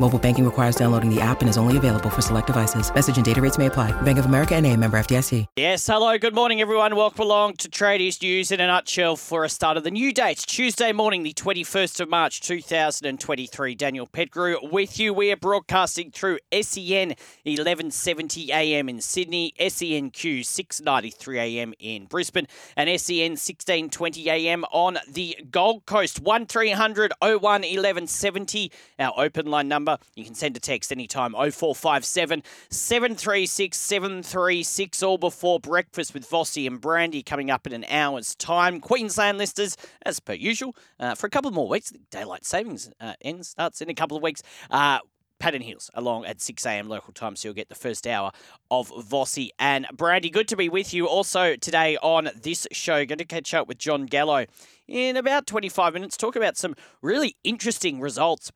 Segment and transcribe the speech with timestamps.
[0.00, 2.92] Mobile banking requires downloading the app and is only available for select devices.
[2.92, 3.92] Message and data rates may apply.
[4.02, 5.46] Bank of America and a member FDIC.
[5.54, 6.96] Yes, hello, good morning, everyone.
[6.96, 10.44] Welcome along to Tradies News in a nutshell for a start of the new dates.
[10.44, 13.76] Tuesday morning, the 21st of March, 2023.
[13.76, 15.14] Daniel Pettigrew with you.
[15.14, 17.14] We are broadcasting through SEN
[17.44, 25.36] 1170 AM in Sydney, SENQ 693 AM in Brisbane, and SEN 1620 AM on the
[25.52, 26.18] Gold Coast.
[26.18, 29.83] 1300 01 1170, our open line number.
[30.14, 36.80] You can send a text anytime 0457 736 736, all before breakfast with Vossi and
[36.80, 38.80] Brandy coming up in an hour's time.
[38.80, 41.92] Queensland listers, as per usual, uh, for a couple more weeks.
[42.10, 44.42] Daylight savings uh, ends, starts in a couple of weeks.
[44.70, 44.98] Uh,
[45.38, 46.88] Pat and Heels along at 6 a.m.
[46.88, 48.32] local time, so you'll get the first hour
[48.70, 50.30] of Vossi and Brandy.
[50.30, 51.06] Good to be with you.
[51.06, 54.46] Also, today on this show, going to catch up with John Gallo
[54.86, 58.52] in about 25 minutes, talk about some really interesting results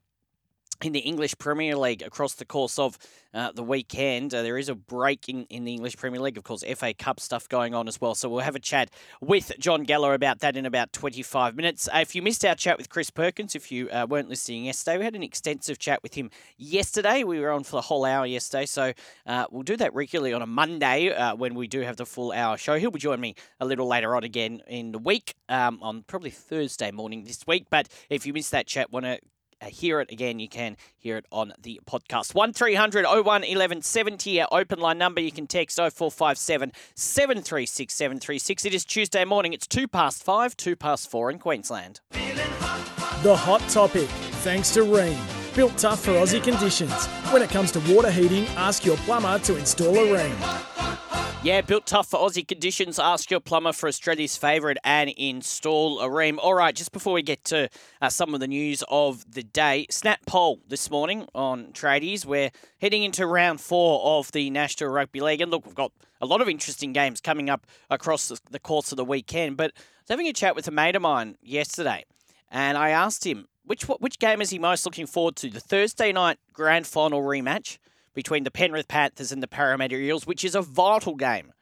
[0.83, 2.97] in the English Premier League across the course of
[3.33, 4.33] uh, the weekend.
[4.33, 7.19] Uh, there is a break in, in the English Premier League, of course, FA Cup
[7.19, 8.15] stuff going on as well.
[8.15, 8.89] So we'll have a chat
[9.21, 11.87] with John Gallo about that in about 25 minutes.
[11.93, 14.97] Uh, if you missed our chat with Chris Perkins, if you uh, weren't listening yesterday,
[14.97, 17.23] we had an extensive chat with him yesterday.
[17.23, 18.65] We were on for the whole hour yesterday.
[18.65, 18.93] So
[19.25, 22.31] uh, we'll do that regularly on a Monday uh, when we do have the full
[22.31, 22.77] hour show.
[22.79, 26.31] He'll be joining me a little later on again in the week um, on probably
[26.31, 27.65] Thursday morning this week.
[27.69, 29.19] But if you missed that chat, want to
[29.61, 32.33] Uh, hear it again, you can hear it on the podcast.
[32.33, 35.19] 1300 01 1170, our open line number.
[35.21, 38.65] You can text 0457 736 736.
[38.65, 39.53] It is Tuesday morning.
[39.53, 41.99] It's 2 past 5, 2 past 4 in Queensland.
[42.11, 44.07] The hot topic,
[44.43, 45.17] thanks to Rheem.
[45.55, 47.07] Built tough for Aussie conditions.
[47.33, 50.98] When it comes to water heating, ask your plumber to install a Rheem.
[51.41, 52.99] Yeah, built tough for Aussie conditions.
[52.99, 56.37] Ask your plumber for Australia's favourite and install a Rheem.
[56.37, 57.69] All right, just before we get to
[58.01, 62.25] uh, some of the news of the day, snap poll this morning on tradies.
[62.25, 62.51] We're
[62.81, 66.41] heading into round four of the National Rugby League, and look, we've got a lot
[66.41, 69.55] of interesting games coming up across the, course of the weekend.
[69.55, 72.03] But I was having a chat with a mate of mine yesterday,
[72.51, 75.49] and I asked him which which game is he most looking forward to?
[75.49, 77.77] The Thursday night grand final rematch
[78.13, 81.53] between the Penrith Panthers and the Parramatta Eels, which is a vital game.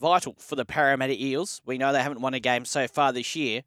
[0.00, 1.60] Vital for the Parramatta Eels.
[1.64, 3.62] We know they haven't won a game so far this year.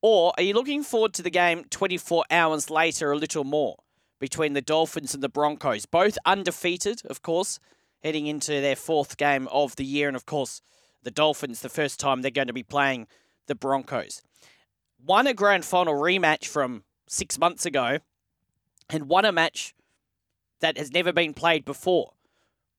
[0.00, 3.76] Or are you looking forward to the game 24 hours later, a little more,
[4.20, 5.86] between the Dolphins and the Broncos?
[5.86, 7.58] Both undefeated, of course,
[8.02, 10.06] heading into their fourth game of the year.
[10.06, 10.62] And of course,
[11.02, 13.08] the Dolphins, the first time they're going to be playing
[13.46, 14.22] the Broncos.
[15.04, 17.98] Won a grand final rematch from six months ago
[18.88, 19.74] and won a match
[20.60, 22.12] that has never been played before.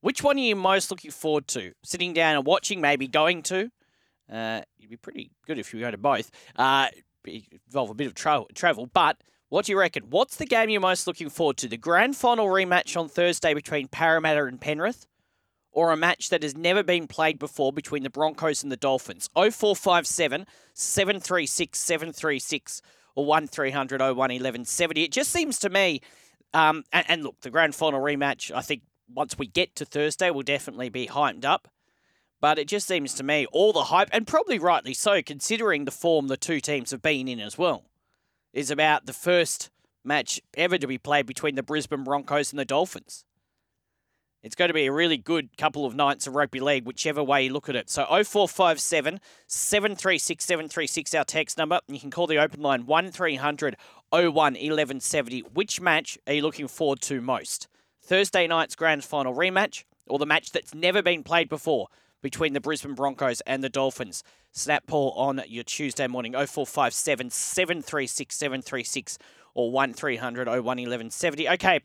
[0.00, 1.72] Which one are you most looking forward to?
[1.82, 3.70] Sitting down and watching, maybe going to?
[4.32, 6.30] Uh, it'd be pretty good if you go to both.
[6.56, 6.88] Uh,
[7.24, 9.18] involve a bit of tra- travel, but
[9.50, 10.04] what do you reckon?
[10.10, 11.68] What's the game you're most looking forward to?
[11.68, 15.06] The grand final rematch on Thursday between Parramatta and Penrith?
[15.72, 19.28] Or a match that has never been played before between the Broncos and the Dolphins?
[19.34, 22.82] 0457 736 736
[23.14, 25.04] or 1300 01 1170.
[25.04, 26.00] It just seems to me
[26.52, 30.30] um, and, and, look, the grand final rematch, I think once we get to Thursday,
[30.30, 31.68] will definitely be hyped up.
[32.40, 35.90] But it just seems to me all the hype, and probably rightly so, considering the
[35.90, 37.84] form the two teams have been in as well,
[38.52, 39.70] is about the first
[40.02, 43.24] match ever to be played between the Brisbane Broncos and the Dolphins.
[44.42, 47.44] It's going to be a really good couple of nights of rugby league, whichever way
[47.44, 47.90] you look at it.
[47.90, 51.80] So 0457 736 736, our text number.
[51.86, 53.76] And you can call the open line 1300
[54.12, 55.40] 01 1170.
[55.40, 57.68] Which match are you looking forward to most?
[58.02, 61.86] Thursday night's grand final rematch or the match that's never been played before
[62.20, 64.24] between the Brisbane Broncos and the Dolphins?
[64.52, 69.18] Snap poll on your Tuesday morning 0457 736 736
[69.54, 71.48] or 1300 01 1170.
[71.50, 71.80] Okay.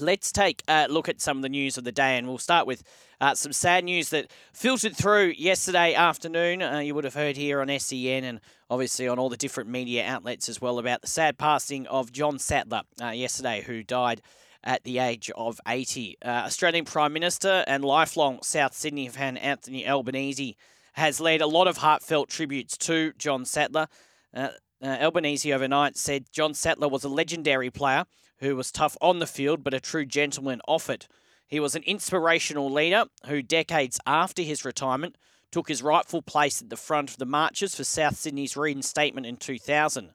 [0.00, 2.66] Let's take a look at some of the news of the day, and we'll start
[2.66, 2.82] with
[3.20, 6.62] uh, some sad news that filtered through yesterday afternoon.
[6.62, 8.40] Uh, you would have heard here on SEN and
[8.74, 12.40] obviously on all the different media outlets as well about the sad passing of John
[12.40, 14.20] Sattler uh, yesterday, who died
[14.64, 16.16] at the age of 80.
[16.24, 20.56] Uh, Australian Prime Minister and lifelong South Sydney fan Anthony Albanese
[20.94, 23.86] has led a lot of heartfelt tributes to John Sattler.
[24.34, 24.48] Uh,
[24.82, 28.04] uh, Albanese overnight said John Sattler was a legendary player
[28.38, 31.06] who was tough on the field but a true gentleman off it.
[31.46, 35.16] He was an inspirational leader who, decades after his retirement,
[35.54, 39.36] took his rightful place at the front of the marches for South Sydney's reinstatement in
[39.36, 40.10] 2000.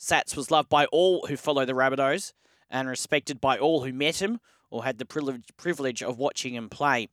[0.00, 2.32] Sats was loved by all who follow the Rabbitohs
[2.70, 4.40] and respected by all who met him
[4.70, 5.04] or had the
[5.58, 7.10] privilege of watching him play.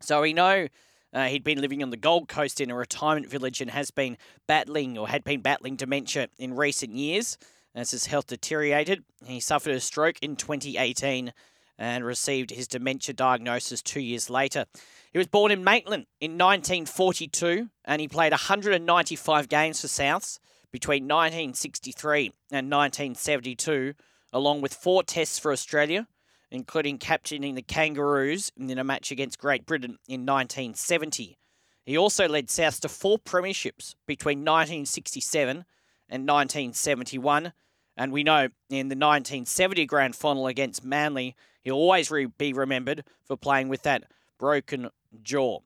[0.00, 0.68] So we know
[1.14, 4.18] uh, he'd been living on the Gold Coast in a retirement village and has been
[4.46, 7.38] battling or had been battling dementia in recent years
[7.74, 9.04] as his health deteriorated.
[9.24, 11.32] He suffered a stroke in 2018
[11.78, 14.66] and received his dementia diagnosis two years later.
[15.12, 20.38] He was born in Maitland in 1942 and he played 195 games for Souths
[20.70, 23.94] between 1963 and 1972,
[24.32, 26.06] along with four tests for Australia
[26.54, 31.36] including captaining the Kangaroos in a match against Great Britain in 1970.
[31.84, 35.64] He also led South to four premierships between 1967
[36.08, 37.52] and 1971.
[37.96, 41.34] And we know in the 1970 grand final against Manly,
[41.64, 44.04] he'll always re- be remembered for playing with that
[44.38, 44.90] broken
[45.22, 45.60] jaw.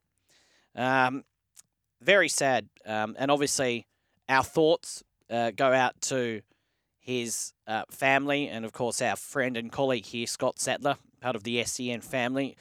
[0.74, 1.24] Um,
[2.00, 2.68] very sad.
[2.86, 3.86] Um, and obviously,
[4.28, 6.42] our thoughts uh, go out to
[6.98, 11.42] his uh, family, and of course our friend and colleague here, Scott Sattler, part of
[11.44, 12.56] the SEN family.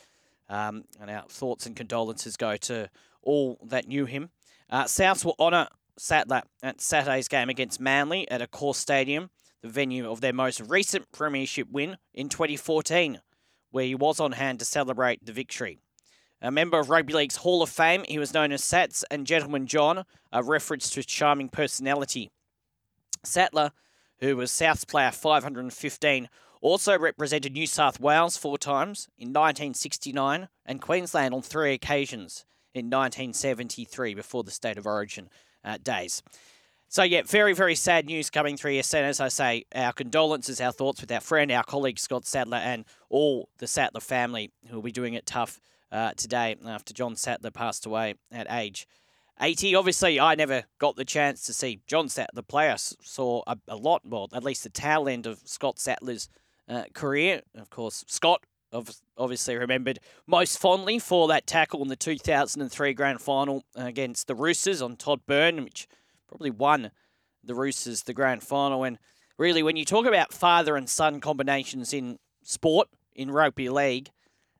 [0.50, 2.90] Um, and our thoughts and condolences go to
[3.22, 4.30] all that knew him.
[4.70, 5.68] Uh, Souths will honour
[5.98, 9.30] Sattler at Saturday's game against Manly at Accor Stadium,
[9.62, 13.20] the venue of their most recent premiership win in 2014,
[13.78, 15.78] where he was on hand to celebrate the victory.
[16.42, 19.68] A member of Rugby League's Hall of Fame, he was known as Sats and Gentleman
[19.68, 20.04] John,
[20.34, 22.32] a reference to his charming personality.
[23.24, 23.72] Sattler
[24.20, 26.28] who was South's player 515,
[26.60, 32.86] also represented New South Wales four times in 1969 and Queensland on three occasions in
[32.86, 35.30] 1973 before the State of Origin
[35.64, 36.24] uh, days.
[36.90, 39.08] So, yeah, very, very sad news coming through yesterday.
[39.08, 42.86] As I say, our condolences, our thoughts with our friend, our colleague Scott Sattler, and
[43.10, 45.60] all the Sattler family who will be doing it tough
[45.92, 48.88] uh, today after John Sattler passed away at age
[49.42, 49.76] 80.
[49.76, 52.76] Obviously, I never got the chance to see John Sattler the player.
[52.78, 56.30] Saw a, a, lot, well, at least the tail end of Scott Sattler's
[56.70, 57.42] uh, career.
[57.56, 58.44] Of course, Scott
[59.18, 64.82] obviously remembered most fondly for that tackle in the 2003 grand final against the Roosters
[64.82, 65.88] on Todd Byrne, which
[66.28, 66.92] probably won
[67.44, 68.84] the Roosters the grand final.
[68.84, 68.98] And
[69.38, 74.10] really, when you talk about father and son combinations in sport, in rugby league,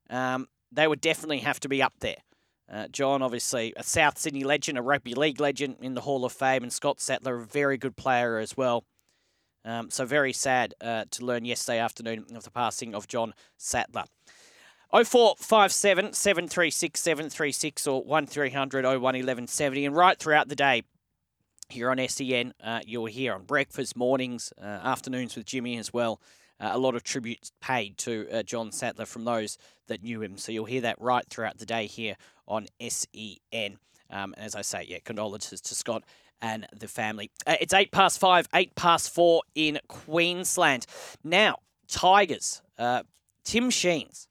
[0.10, 2.18] um, they would definitely have to be up there.
[2.70, 6.34] Uh, John, obviously, a South Sydney legend, a rugby league legend in the Hall of
[6.34, 8.84] Fame, and Scott Sattler, a very good player as well.
[9.64, 14.06] Um, so very sad uh, to learn yesterday afternoon of the passing of John Sattler.
[14.92, 19.86] 0457 736 736 or 1300 01 1170.
[19.86, 20.84] And right throughout the day
[21.70, 26.20] here on SEN, uh, you'll hear on breakfast, mornings, uh, afternoons with Jimmy as well.
[26.60, 30.38] Uh, a lot of tributes paid to uh, John Sattler from those that knew him.
[30.38, 32.16] So you'll hear that right throughout the day here
[32.48, 33.78] on SEN.
[34.10, 36.04] Um, as I say, yeah, condolences to Scott
[36.42, 37.30] and the family.
[37.46, 40.86] Uh, it's eight past five, eight past four in Queensland.
[41.24, 43.04] Now, Tigers, uh,
[43.44, 44.28] Tim Sheens.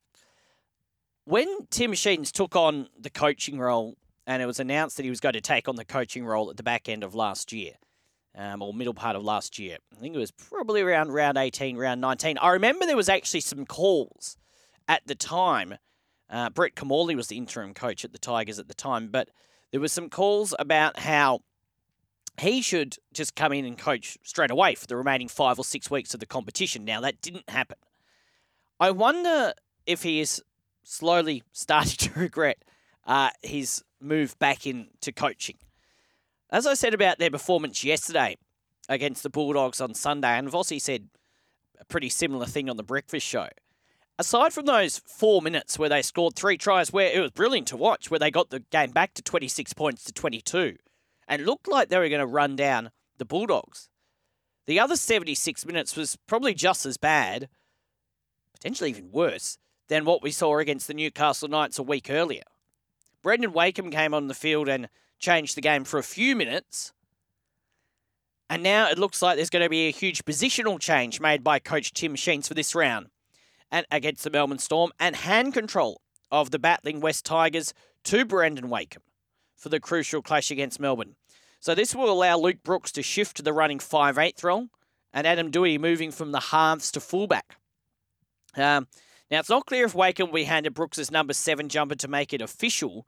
[1.24, 5.20] When Tim Sheens took on the coaching role, and it was announced that he was
[5.20, 7.72] going to take on the coaching role at the back end of last year,
[8.34, 11.76] um, or middle part of last year, I think it was probably around round 18,
[11.76, 12.38] round 19.
[12.38, 14.36] I remember there was actually some calls
[14.88, 15.76] at the time
[16.28, 19.28] uh, Brett Kimmorley was the interim coach at the Tigers at the time, but
[19.70, 21.40] there was some calls about how
[22.40, 25.90] he should just come in and coach straight away for the remaining five or six
[25.90, 26.84] weeks of the competition.
[26.84, 27.78] Now, that didn't happen.
[28.78, 29.54] I wonder
[29.86, 30.42] if he is
[30.82, 32.58] slowly starting to regret
[33.06, 35.56] uh, his move back into coaching.
[36.50, 38.36] As I said about their performance yesterday
[38.88, 41.08] against the Bulldogs on Sunday, and Vossi said
[41.80, 43.48] a pretty similar thing on the breakfast show
[44.18, 47.76] aside from those four minutes where they scored three tries, where it was brilliant to
[47.76, 50.76] watch, where they got the game back to 26 points to 22
[51.28, 53.88] and looked like they were going to run down the Bulldogs.
[54.66, 57.48] The other 76 minutes was probably just as bad,
[58.52, 59.58] potentially even worse,
[59.88, 62.42] than what we saw against the Newcastle Knights a week earlier.
[63.26, 66.92] Brandon Wakeham came on the field and changed the game for a few minutes.
[68.48, 71.58] And now it looks like there's going to be a huge positional change made by
[71.58, 73.08] coach Tim Sheens for this round
[73.68, 78.68] and against the Melbourne Storm and hand control of the battling West Tigers to Brendan
[78.68, 79.02] Wakeham
[79.56, 81.16] for the crucial clash against Melbourne.
[81.58, 84.68] So this will allow Luke Brooks to shift to the running 5'8 role
[85.12, 87.56] and Adam Doueihi moving from the halves to fullback.
[88.56, 88.86] Um,
[89.30, 92.32] now, it's not clear if Wakeham will be handed Brooks' number 7 jumper to make
[92.32, 93.06] it official,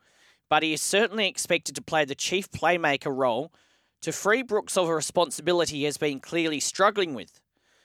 [0.48, 3.52] but he is certainly expected to play the chief playmaker role
[4.02, 7.40] to free Brooks of a responsibility he has been clearly struggling with.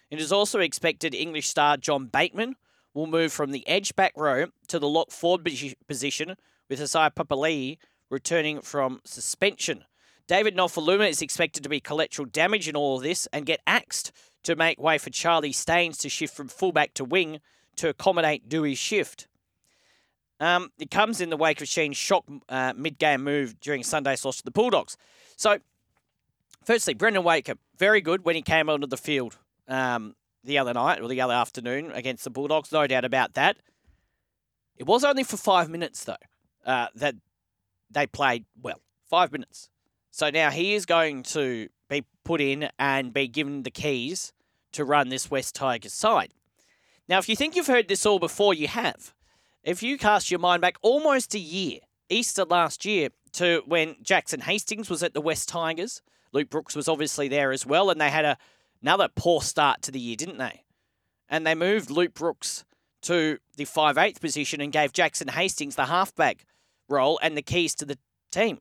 [0.09, 2.55] It is also expected English star John Bateman
[2.93, 5.47] will move from the edge back row to the lock forward
[5.87, 6.35] position
[6.69, 7.77] with Isaiah Papali'i
[8.09, 9.83] returning from suspension.
[10.27, 14.11] David Nofoaluma is expected to be collateral damage in all of this and get axed
[14.43, 17.39] to make way for Charlie Staines to shift from fullback to wing
[17.77, 19.27] to accommodate Doueihi's shift.
[20.39, 24.37] Um, it comes in the wake of Sheen's shock uh, mid-game move during Sunday's loss
[24.37, 24.97] to the Bulldogs.
[25.37, 25.59] So,
[26.65, 29.37] firstly, Brandon Wakeham, very good when he came onto the field
[29.67, 33.57] um, the other night or the other afternoon against the Bulldogs, no doubt about that.
[34.75, 36.15] It was only for five minutes, though,
[36.65, 37.15] uh, that
[37.89, 38.81] they played well.
[39.09, 39.69] Five minutes.
[40.11, 44.33] So now he is going to be put in and be given the keys
[44.73, 46.33] to run this West Tigers side.
[47.07, 49.13] Now, if you think you've heard this all before, you have.
[49.63, 51.79] If you cast your mind back almost a year,
[52.09, 56.87] Easter last year, to when Jackson Hastings was at the West Tigers, Luke Brooks was
[56.87, 58.37] obviously there as well, and they had a,
[58.81, 60.63] another poor start to the year, didn't they?
[61.27, 62.63] And they moved Luke Brooks
[63.03, 66.45] to the 5'8 position and gave Jackson Hastings the halfback
[66.87, 67.97] role and the keys to the
[68.31, 68.59] team.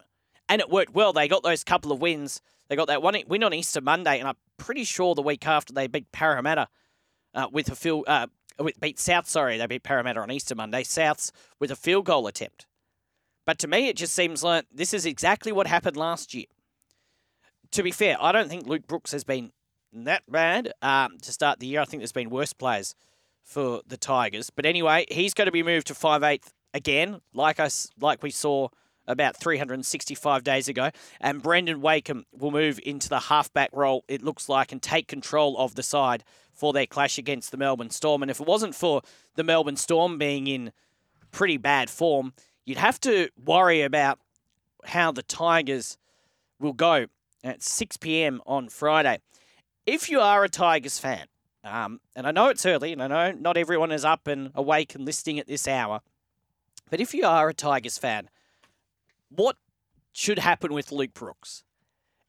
[0.49, 1.13] And it worked well.
[1.13, 2.41] They got those couple of wins.
[2.69, 5.73] They got that one win on Easter Monday, and I'm pretty sure the week after
[5.73, 6.69] they beat Parramatta
[7.35, 8.27] uh, with a field, uh,
[8.81, 9.29] beat South.
[9.29, 10.83] Sorry, they beat Parramatta on Easter Monday.
[10.83, 12.67] Souths with a field goal attempt.
[13.45, 16.47] But to me, it just seems like this is exactly what happened last year.
[17.73, 19.53] To be fair, I don't think Luke Brooks has been
[19.93, 21.81] that bad um, to start the year.
[21.81, 22.95] I think there's been worse players
[23.43, 24.51] for the Tigers.
[24.51, 26.43] But anyway, he's going to be moved to 5'8
[26.75, 28.69] again, like us, like we saw
[29.07, 30.91] about 365 days ago.
[31.21, 35.59] And Brendan Wakeham will move into the halfback role, it looks like, and take control
[35.59, 36.23] of the side
[36.53, 38.23] for their clash against the Melbourne Storm.
[38.23, 39.03] And if it wasn't for
[39.35, 40.73] the Melbourne Storm being in
[41.31, 42.33] pretty bad form,
[42.65, 44.19] you'd have to worry about
[44.85, 45.99] how the Tigers
[46.59, 47.07] will go
[47.43, 48.41] at 6 p.m.
[48.47, 49.19] on Friday.
[49.87, 51.27] If you are a Tigers fan,
[51.65, 54.95] um, and I know it's early, and I know not everyone is up and awake
[54.95, 56.01] and listening at this hour,
[56.91, 58.29] but if you are a Tigers fan,
[59.29, 59.57] what
[60.13, 61.65] should happen with Luke Brooks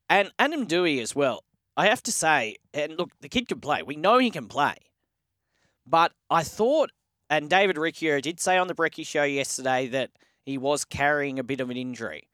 [0.10, 1.44] and Adam Doueihi as well?
[1.76, 3.82] I have to say, and look, the kid can play.
[3.82, 4.76] We know he can play.
[5.86, 6.92] But I thought,
[7.30, 10.12] and David Riccio did say on the Brecky show yesterday that
[10.44, 12.28] he was carrying a bit of an injury.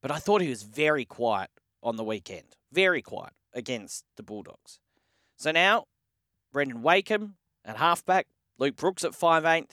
[0.00, 1.50] But I thought he was very quiet
[1.82, 2.56] on the weekend.
[2.72, 4.80] Very quiet against the Bulldogs.
[5.36, 5.84] So now,
[6.52, 8.26] Brendan Wakeham at halfback,
[8.58, 9.66] Luke Brooks at 5'8",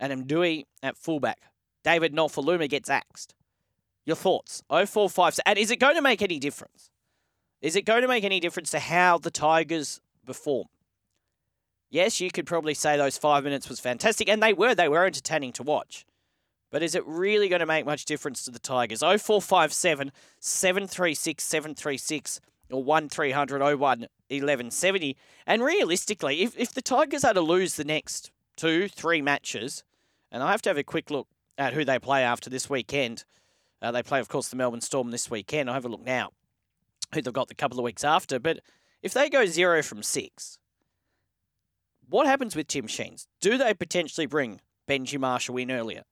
[0.00, 1.40] and Doueihi at fullback.
[1.84, 3.34] David Nofoaluma gets axed.
[4.04, 4.62] Your thoughts?
[4.68, 5.40] 0456.
[5.46, 6.90] And is it going to make any difference?
[7.60, 10.66] Is it going to make any difference to how the Tigers perform?
[11.90, 14.74] Yes, you could probably say those five minutes was fantastic, and they were.
[14.74, 16.04] They were entertaining to watch.
[16.70, 19.00] But is it really going to make much difference to the Tigers?
[19.00, 25.16] 0457 736 736 or 1300 01 1170.
[25.46, 29.82] And realistically, if, if the Tigers are to lose the next two, three matches,
[30.30, 33.24] and I have to have a quick look at who they play after this weekend
[33.80, 35.68] uh, they play, of course, the Melbourne Storm this weekend.
[35.68, 36.30] I'll have a look now
[37.14, 38.38] who they've got the couple of weeks after.
[38.38, 38.60] But
[39.02, 40.58] if they go zero from six,
[42.08, 43.26] what happens with Tim Sheens?
[43.40, 46.02] Do they potentially bring Benji Marshall in earlier?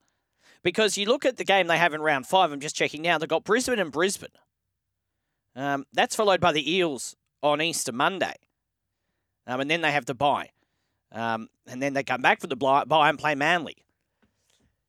[0.63, 3.19] Because you look at the game they have in round five, I'm just checking now,
[3.19, 4.31] they've got Brisbane and Brisbane.
[5.55, 8.35] Um, that's followed by the Eels on Easter Monday.
[9.47, 10.51] Um, and then they have the bye.
[11.13, 13.86] Um, and then they come back for the bye and play Manly.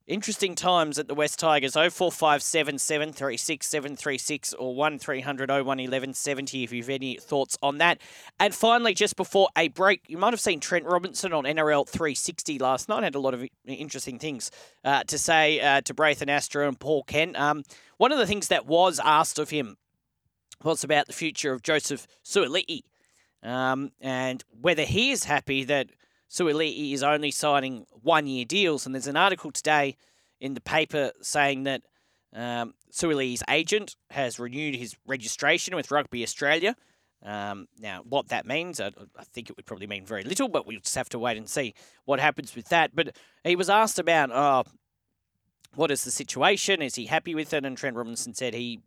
[0.08, 6.90] Interesting times at the West Tigers 0457 736 736 or 1300 01 1170 if you've
[6.90, 8.00] any thoughts on that.
[8.40, 12.58] And finally, just before a break, you might have seen Trent Robinson on NRL 360
[12.58, 13.04] last night.
[13.04, 14.50] Had a lot of interesting things
[14.86, 17.38] uh, to say uh, to Braith Anasta and Paul Kent.
[17.38, 17.64] Um,
[17.98, 19.76] one of the things that was asked of him
[20.64, 22.84] was about the future of Joseph Suaalii
[23.44, 25.88] um, and whether he is happy that
[26.30, 28.86] Suaalii is only signing one year deals.
[28.86, 29.96] And there's an article today
[30.40, 31.84] in the paper saying that
[32.34, 36.76] um, Suaalii's agent has renewed his registration with Rugby Australia.
[37.24, 40.68] Um, now, what that means, I, I, think it would probably mean very little, but
[40.68, 41.74] we'll just have to wait and see
[42.06, 42.96] what happens with that.
[42.96, 44.70] But he was asked about, oh,
[45.74, 46.82] what is the situation?
[46.82, 47.66] Is he happy with it?
[47.66, 48.82] And Trent Robinson said he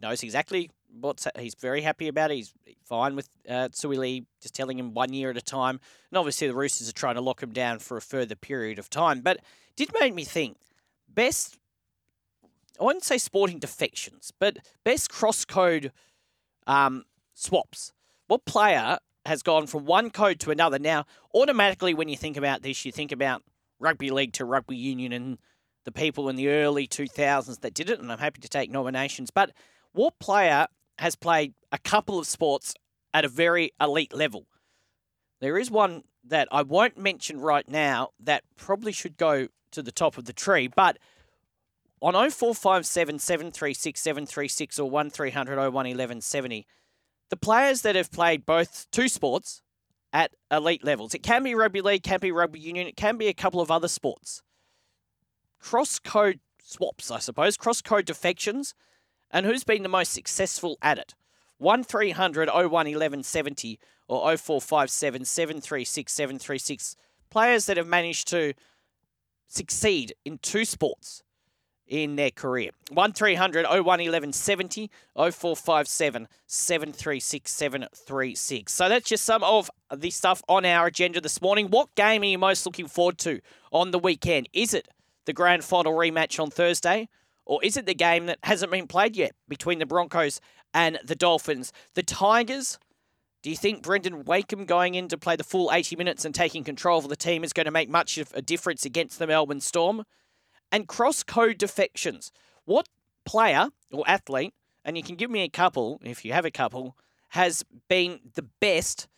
[0.00, 0.70] knows exactly
[1.00, 2.36] what's he's very happy about it.
[2.36, 5.80] He's fine with uh, Suaalii just telling him one year at a time.
[6.10, 8.90] And obviously the Roosters are trying to lock him down for a further period of
[8.90, 9.20] time.
[9.20, 9.40] But
[9.76, 10.58] did make me think
[11.08, 11.58] best.
[12.80, 15.92] I wouldn't say sporting defections, but best cross code
[16.66, 17.92] um, swaps.
[18.26, 20.78] What player has gone from one code to another?
[20.78, 23.42] Now, automatically, when you think about this, you think about
[23.78, 25.38] rugby league to rugby union and
[25.84, 29.30] the people in the early 2000s that did it, and I'm happy to take nominations.
[29.30, 29.52] But
[29.92, 30.66] what player
[30.98, 32.74] has played a couple of sports
[33.14, 34.46] at a very elite level?
[35.40, 39.92] There is one that I won't mention right now that probably should go to the
[39.92, 40.98] top of the tree, but
[42.00, 46.66] on 0457 736 736 or 1300 01 1170,
[47.30, 49.62] the players that have played both two sports
[50.12, 53.28] at elite levels, it can be rugby league, can be rugby union, it can be
[53.28, 54.42] a couple of other sports.
[55.58, 58.74] Cross code swaps, I suppose, cross code defections,
[59.32, 61.14] and who's been the most successful at it?
[61.58, 66.96] 1300 01 1170 or 0457 736 736.
[67.30, 68.52] Players that have managed to
[69.48, 71.22] succeed in two sports
[71.86, 72.70] in their career.
[72.90, 78.72] 1300 01 1170 0457 736 736.
[78.72, 81.68] So that's just some of the stuff on our agenda this morning.
[81.68, 84.48] What game are you most looking forward to on the weekend?
[84.52, 84.88] Is it
[85.26, 87.08] the grand final rematch on Thursday?
[87.44, 90.40] Or is it the game that hasn't been played yet between the Broncos
[90.72, 91.72] and the Dolphins?
[91.94, 92.78] The Tigers,
[93.42, 96.62] do you think Brendan Wakeham going in to play the full 80 minutes and taking
[96.62, 99.60] control of the team is going to make much of a difference against the Melbourne
[99.60, 100.04] Storm?
[100.70, 102.32] And cross code defections.
[102.64, 102.88] What
[103.26, 106.96] player or athlete, and you can give me a couple if you have a couple,
[107.30, 109.08] has been the best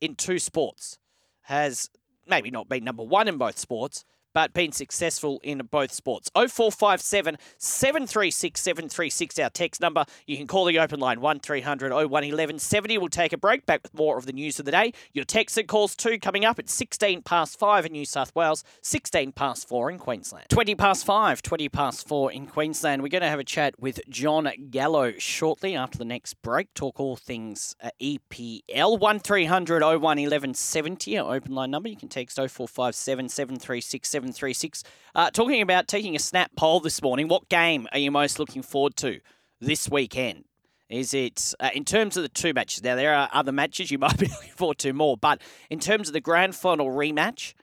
[0.00, 0.98] in two sports?
[1.42, 1.90] Has
[2.26, 6.30] maybe not been number one in both sports, but been successful in both sports.
[6.34, 10.04] 0457 736 736, our text number.
[10.26, 12.98] You can call the open line 1300 01 1170.
[12.98, 13.64] We'll take a break.
[13.64, 14.92] Back with more of the news of the day.
[15.12, 18.64] Your text and calls too coming up at 16 past 5 in New South Wales,
[18.82, 20.46] 16 past 4 in Queensland.
[20.48, 23.02] 20 past 5, 20 past 4 in Queensland.
[23.02, 26.74] We're going to have a chat with John Gallo shortly after the next break.
[26.74, 28.98] Talk all things uh, EPL.
[28.98, 31.88] 1300 01 1170, our open line number.
[31.88, 34.84] You can text 0457 736 736.
[35.14, 38.62] Uh, talking about taking a snap poll this morning, what game are you most looking
[38.62, 39.20] forward to
[39.60, 40.44] this weekend?
[40.88, 42.82] Is it uh, in terms of the two matches?
[42.82, 45.40] Now there are other matches you might be looking forward to more, but
[45.70, 47.54] in terms of the grand final rematch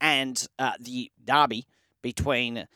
[0.00, 1.66] and uh, the derby
[2.02, 2.66] between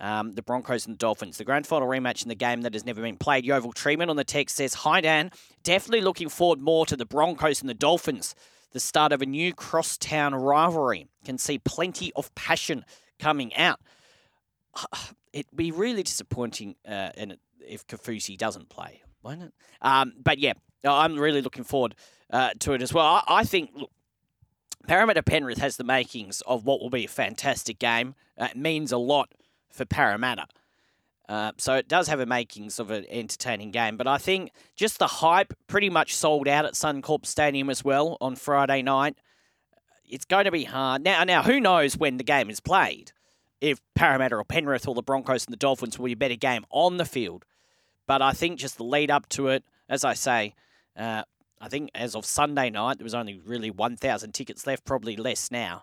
[0.00, 2.84] um, the Broncos and the Dolphins, the grand final rematch in the game that has
[2.84, 3.44] never been played.
[3.44, 5.30] Yeovil Treatment on the text says, "Hi Dan,
[5.62, 8.34] definitely looking forward more to the Broncos and the Dolphins."
[8.72, 12.84] The start of a new crosstown rivalry can see plenty of passion
[13.18, 13.80] coming out.
[15.32, 17.10] It'd be really disappointing uh,
[17.60, 19.52] if Kaufusi doesn't play, won't it?
[19.82, 20.54] Um, but yeah,
[20.84, 21.94] I'm really looking forward
[22.30, 23.04] uh, to it as well.
[23.04, 23.90] I, I think look,
[24.86, 28.14] Parramatta Penrith has the makings of what will be a fantastic game.
[28.38, 29.30] Uh, it means a lot
[29.70, 30.46] for Parramatta.
[31.28, 34.98] Uh, so it does have a makings of an entertaining game, but I think just
[34.98, 39.16] the hype pretty much sold out at Suncorp Stadium as well on Friday night.
[40.08, 41.22] It's going to be hard now.
[41.24, 43.12] Now, who knows when the game is played?
[43.60, 46.64] If Parramatta or Penrith or the Broncos and the Dolphins will be a better game
[46.70, 47.44] on the field,
[48.06, 50.54] but I think just the lead up to it, as I say,
[50.96, 51.24] uh,
[51.60, 55.50] I think as of Sunday night there was only really 1,000 tickets left, probably less
[55.50, 55.82] now.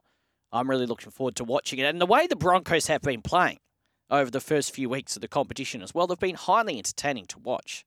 [0.52, 3.60] I'm really looking forward to watching it, and the way the Broncos have been playing
[4.10, 6.08] over the first few weeks of the competition as well.
[6.08, 7.86] They've been highly entertaining to watch.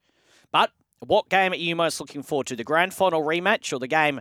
[0.51, 2.57] But what game are you most looking forward to?
[2.57, 4.21] The grand final rematch or the game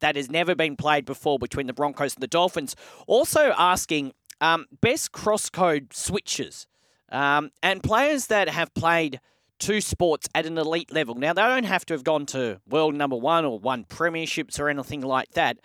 [0.00, 2.74] that has never been played before between the Broncos and the Dolphins?
[3.06, 6.66] Also asking um, best cross code switches
[7.10, 9.20] um, and players that have played
[9.58, 11.14] two sports at an elite level.
[11.14, 14.68] Now, they don't have to have gone to world number one or won premierships or
[14.68, 15.58] anything like that.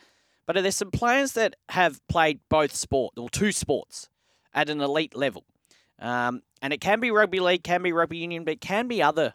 [0.46, 4.10] But are there some players that have played both sport or two sports
[4.54, 5.46] at an elite level?
[6.00, 9.02] Um, and it can be rugby league, can be rugby union, but it can be
[9.02, 9.34] other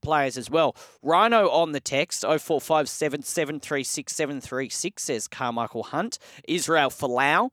[0.00, 0.76] players as well.
[1.02, 6.18] Rhino on the text 0457 736 736 says Carmichael Hunt.
[6.46, 7.50] Israel Folau.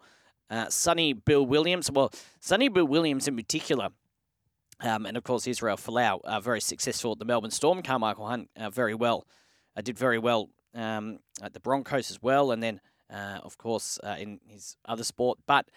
[0.50, 1.92] Uh, Sonny Bill Williams.
[1.92, 3.90] Well, Sonny Bill Williams in particular.
[4.80, 7.82] Um, and of course, Israel Folau, uh, very successful at the Melbourne Storm.
[7.82, 9.26] Carmichael Hunt, uh, very well,
[9.76, 12.52] uh, did very well um, at the Broncos as well.
[12.52, 12.80] And then,
[13.12, 15.40] uh, of course, uh, in his other sport.
[15.48, 15.68] But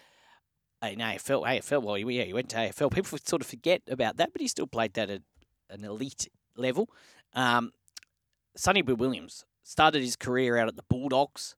[0.83, 2.91] in AFL, AFL, well, yeah, he went to AFL.
[2.91, 5.21] People sort of forget about that, but he still played that at
[5.69, 6.89] an elite level.
[7.33, 7.71] Um,
[8.55, 11.55] Sonny Bill Williams started his career out at the Bulldogs.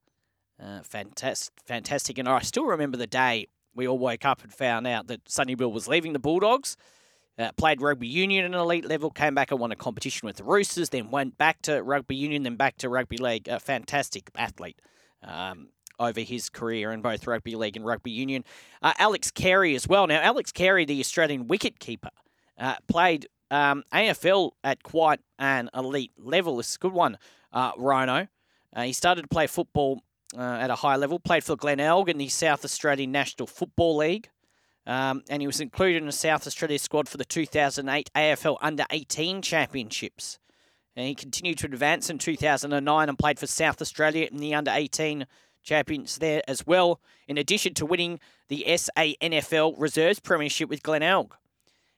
[0.61, 2.17] Uh, fantastic, fantastic.
[2.17, 5.55] And I still remember the day we all woke up and found out that Sonny
[5.55, 6.77] Bill was leaving the Bulldogs.
[7.39, 10.35] Uh, played rugby union at an elite level, came back and won a competition with
[10.35, 13.47] the Roosters, then went back to rugby union, then back to rugby league.
[13.47, 14.79] A fantastic athlete.
[15.23, 18.43] Um, over his career in both rugby league and rugby union.
[18.81, 20.07] Uh, Alex Carey as well.
[20.07, 22.09] Now, Alex Carey, the Australian wicket keeper,
[22.57, 26.57] uh, played um, AFL at quite an elite level.
[26.57, 27.17] This is a good one,
[27.51, 28.27] uh, Rhino.
[28.75, 30.01] Uh, he started to play football
[30.37, 34.29] uh, at a high level, played for Glenelg in the South Australian National Football League.
[34.85, 38.85] Um, and he was included in the South Australia squad for the 2008 AFL Under
[38.89, 40.39] 18 Championships.
[40.95, 44.71] And he continued to advance in 2009 and played for South Australia in the Under
[44.71, 45.25] 18
[45.63, 51.35] champions there as well, in addition to winning the SANFL Reserves Premiership with Glenelg.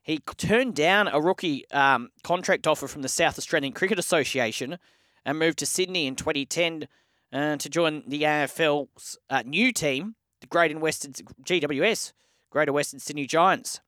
[0.01, 4.77] He turned down a rookie um, contract offer from the South Australian Cricket Association
[5.25, 6.87] and moved to Sydney in 2010
[7.33, 12.13] uh, to join the AFL's uh, new team, the Greater Western GWS,
[12.51, 13.81] Greater Western Sydney Giants,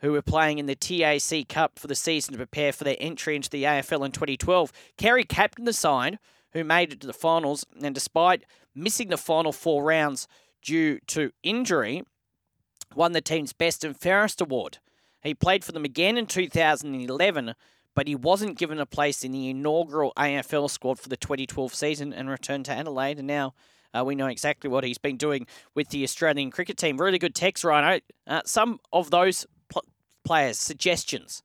[0.00, 3.34] who were playing in the TAC Cup for the season to prepare for their entry
[3.34, 4.72] into the AFL in 2012.
[4.96, 6.20] Carey captained the side,
[6.52, 8.44] who made it to the finals, and despite
[8.78, 10.28] missing the final four rounds
[10.62, 12.02] due to injury,
[12.94, 14.78] won the team's Best and Fairest award.
[15.22, 17.54] He played for them again in 2011,
[17.94, 22.12] but he wasn't given a place in the inaugural AFL squad for the 2012 season
[22.12, 23.18] and returned to Adelaide.
[23.18, 23.54] And now
[23.92, 26.98] uh, we know exactly what he's been doing with the Australian cricket team.
[26.98, 28.00] Really good text, Rhino.
[28.26, 29.84] Uh, some of those pl-
[30.24, 31.42] players' suggestions.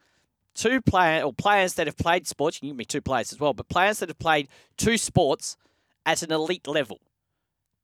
[0.53, 2.57] Two player or players that have played sports.
[2.57, 5.57] You can give me two players as well, but players that have played two sports
[6.05, 6.99] at an elite level.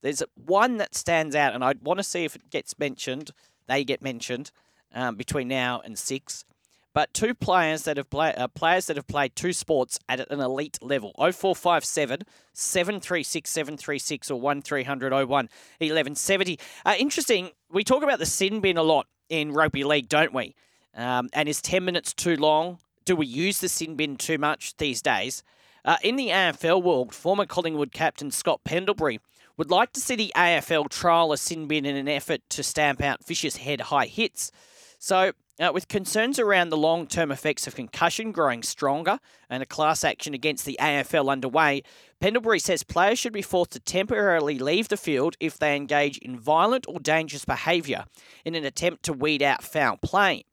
[0.02, 3.32] There's one that stands out, and I want to see if it gets mentioned.
[3.68, 4.52] They get mentioned
[4.94, 6.46] um, between now and six.
[6.94, 10.40] But two players that have play, uh, players that have played two sports at an
[10.40, 11.14] elite level.
[11.18, 16.60] 0457 736 736 or 1300 01 1170.
[16.86, 20.56] Uh, interesting, we talk about the sin bin a lot in rugby league, don't we?
[20.96, 22.80] Um, and is 10 minutes too long?
[23.06, 25.44] Do we use the sin bin too much these days?
[25.86, 29.20] Uh, in the AFL world, former Collingwood captain Scott Pendlebury
[29.60, 33.02] would like to see the AFL trial a sin bin in an effort to stamp
[33.02, 34.54] out vicious head high hits.
[35.00, 39.20] So, uh, with concerns around the long term effects of concussion growing stronger
[39.50, 41.84] and a class action against the AFL underway,
[42.22, 46.40] Pendlebury says players should be forced to temporarily leave the field if they engage in
[46.40, 48.06] violent or dangerous behaviour
[48.46, 50.46] in an attempt to weed out foul play.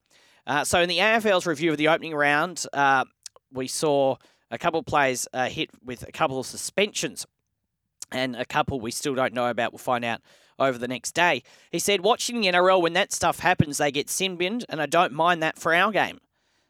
[0.49, 3.05] Uh, so, in the AFL's review of the opening round, uh,
[3.53, 4.16] we saw
[4.51, 7.25] a couple of players uh, hit with a couple of suspensions,
[8.11, 9.73] and a couple we still don't know about.
[9.73, 10.21] We'll find out
[10.59, 11.42] over the next day.
[11.71, 14.87] He said, Watching the NRL, when that stuff happens, they get sin binned, and I
[14.87, 16.21] don't mind that for our game.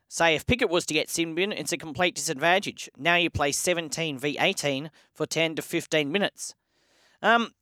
[0.08, 2.88] Say, if Pickett was to get sin binned, it's a complete disadvantage.
[2.96, 6.54] Now you play 17 v 18 for 10 to 15 minutes.
[7.22, 7.52] Um,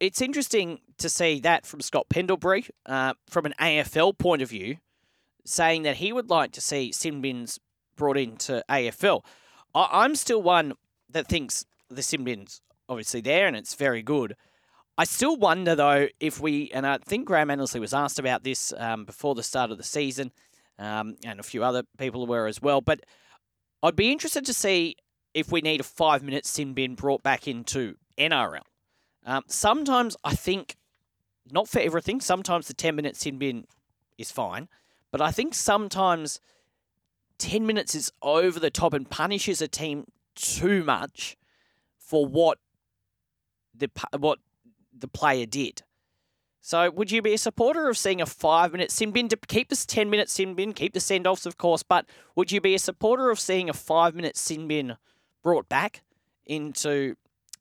[0.00, 4.78] it's interesting to see that from Scott Pendlebury, uh, from an AFL point of view,
[5.44, 7.60] saying that he would like to see sin bins
[7.96, 9.24] brought into AFL.
[9.74, 10.74] I- am still one
[11.10, 14.36] that thinks the sin bins obviously there and it's very good.
[14.96, 18.72] I still wonder though if we, and I think Graham Annesley was asked about this
[18.76, 20.30] um, before the start of the season,
[20.78, 22.80] um, and a few other people were as well.
[22.80, 23.00] But
[23.82, 24.96] I'd be interested to see
[25.32, 28.60] if we need a five minute sin bin brought back into NRL.
[29.26, 30.76] Um, sometimes I think,
[31.50, 33.66] not for everything, sometimes the 10 minute sin bin
[34.16, 34.68] is fine,
[35.10, 36.38] but I think sometimes
[37.38, 40.04] 10 minutes is over the top and punishes a team
[40.36, 41.36] too much
[42.04, 42.58] for what
[43.74, 44.38] the what
[44.96, 45.82] the player did.
[46.60, 49.68] So, would you be a supporter of seeing a five minute sin bin to keep
[49.68, 52.74] this 10 minute sin bin, keep the send offs, of course, but would you be
[52.74, 54.96] a supporter of seeing a five minute sin bin
[55.42, 56.02] brought back
[56.46, 57.16] into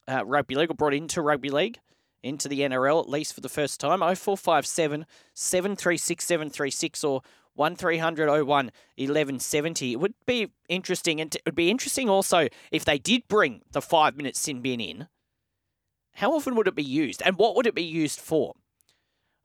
[0.07, 1.79] uh, rugby league or brought into rugby league,
[2.21, 3.99] into the NRL at least for the first time?
[3.99, 7.21] 0457 736 736 or
[7.55, 9.91] 1300 01 1170.
[9.91, 13.81] It would be interesting, and it would be interesting also if they did bring the
[13.81, 15.07] five minute sin bin in.
[16.15, 18.53] How often would it be used, and what would it be used for?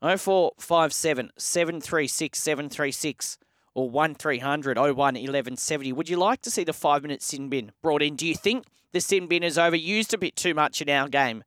[0.01, 3.39] 0457 736 736
[3.75, 5.93] or 1300 01 1170.
[5.93, 8.17] Would you like to see the five minute sin bin brought in?
[8.17, 11.43] Do you think the sin bin is overused a bit too much in our game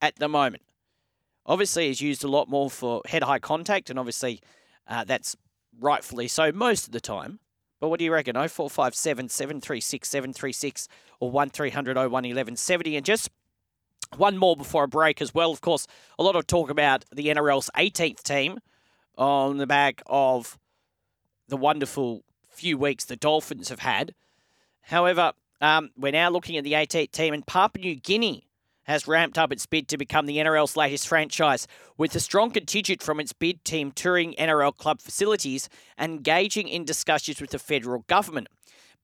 [0.00, 0.62] at the moment?
[1.44, 4.40] Obviously, it's used a lot more for head high contact, and obviously,
[4.88, 5.36] uh, that's
[5.80, 7.38] rightfully so most of the time.
[7.80, 8.34] But what do you reckon?
[8.34, 10.88] 0457 736 736
[11.20, 12.96] or 1300 01 1170.
[12.96, 13.30] And just
[14.16, 15.50] one more before a break as well.
[15.52, 15.86] Of course,
[16.18, 18.58] a lot of talk about the NRL's 18th team
[19.18, 20.58] on the back of
[21.48, 24.14] the wonderful few weeks the Dolphins have had.
[24.82, 28.46] However, um, we're now looking at the 18th team, and Papua New Guinea
[28.86, 33.02] has ramped up its bid to become the NRL's latest franchise, with a strong contingent
[33.02, 38.00] from its bid team touring NRL club facilities and engaging in discussions with the federal
[38.06, 38.48] government.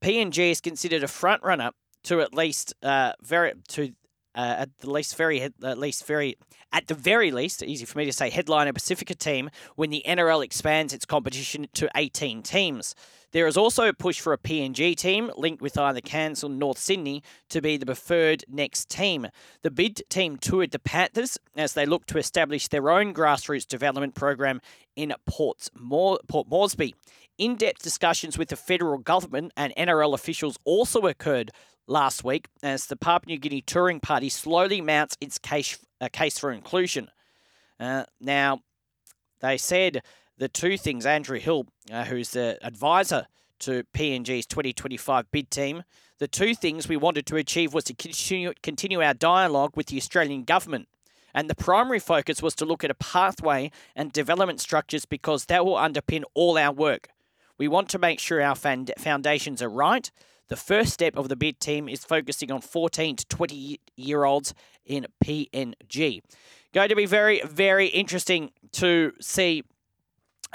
[0.00, 1.72] PNG is considered a frontrunner
[2.04, 3.92] to at least uh, very to
[4.34, 6.36] uh, at the least very at least very
[6.72, 10.44] at the very least easy for me to say headliner Pacifica team when the NRL
[10.44, 12.94] expands its competition to 18 teams.
[13.32, 16.76] There is also a push for a PNG team linked with either Cairns or North
[16.76, 19.26] Sydney to be the preferred next team.
[19.62, 24.14] The bid team toured the Panthers as they look to establish their own grassroots development
[24.14, 24.60] program
[24.96, 26.94] in Port Moresby.
[27.38, 31.50] In depth discussions with the federal government and NRL officials also occurred
[31.86, 36.38] last week as the Papua New Guinea Touring Party slowly mounts its case, uh, case
[36.38, 37.10] for inclusion.
[37.78, 38.60] Uh, now,
[39.40, 40.02] they said
[40.38, 43.26] the two things Andrew Hill, uh, who's the advisor
[43.60, 45.84] to PNG's 2025 bid team,
[46.18, 49.96] the two things we wanted to achieve was to continue, continue our dialogue with the
[49.96, 50.88] Australian government.
[51.34, 55.64] And the primary focus was to look at a pathway and development structures because that
[55.64, 57.08] will underpin all our work.
[57.58, 60.10] We want to make sure our foundations are right.
[60.48, 64.54] The first step of the bid team is focusing on 14 to 20 year olds
[64.84, 66.20] in PNG.
[66.74, 69.62] Going to be very, very interesting to see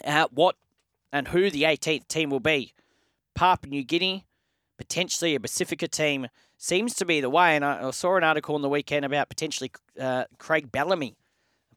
[0.04, 0.56] uh, what
[1.12, 2.74] and who the 18th team will be.
[3.36, 4.26] Papua New Guinea,
[4.78, 7.56] potentially a Pacifica team, seems to be the way.
[7.56, 11.16] And I, saw an article on the weekend about potentially uh, Craig Bellamy.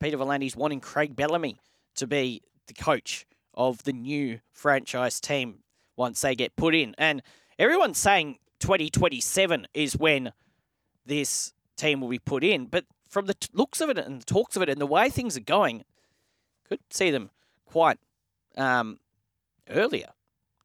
[0.00, 1.58] Peter V'landys wanting Craig Bellamy
[1.96, 5.58] to be the coach of the new franchise team
[5.96, 6.94] once they get put in.
[6.96, 7.22] And
[7.60, 10.32] everyone's saying 2027 is when
[11.04, 12.66] this team will be put in.
[12.66, 15.36] But from the looks of it and the talks of it and the way things
[15.36, 15.84] are going,
[16.68, 17.30] could see them
[17.66, 17.98] quite
[18.56, 18.98] um,
[19.68, 20.08] earlier.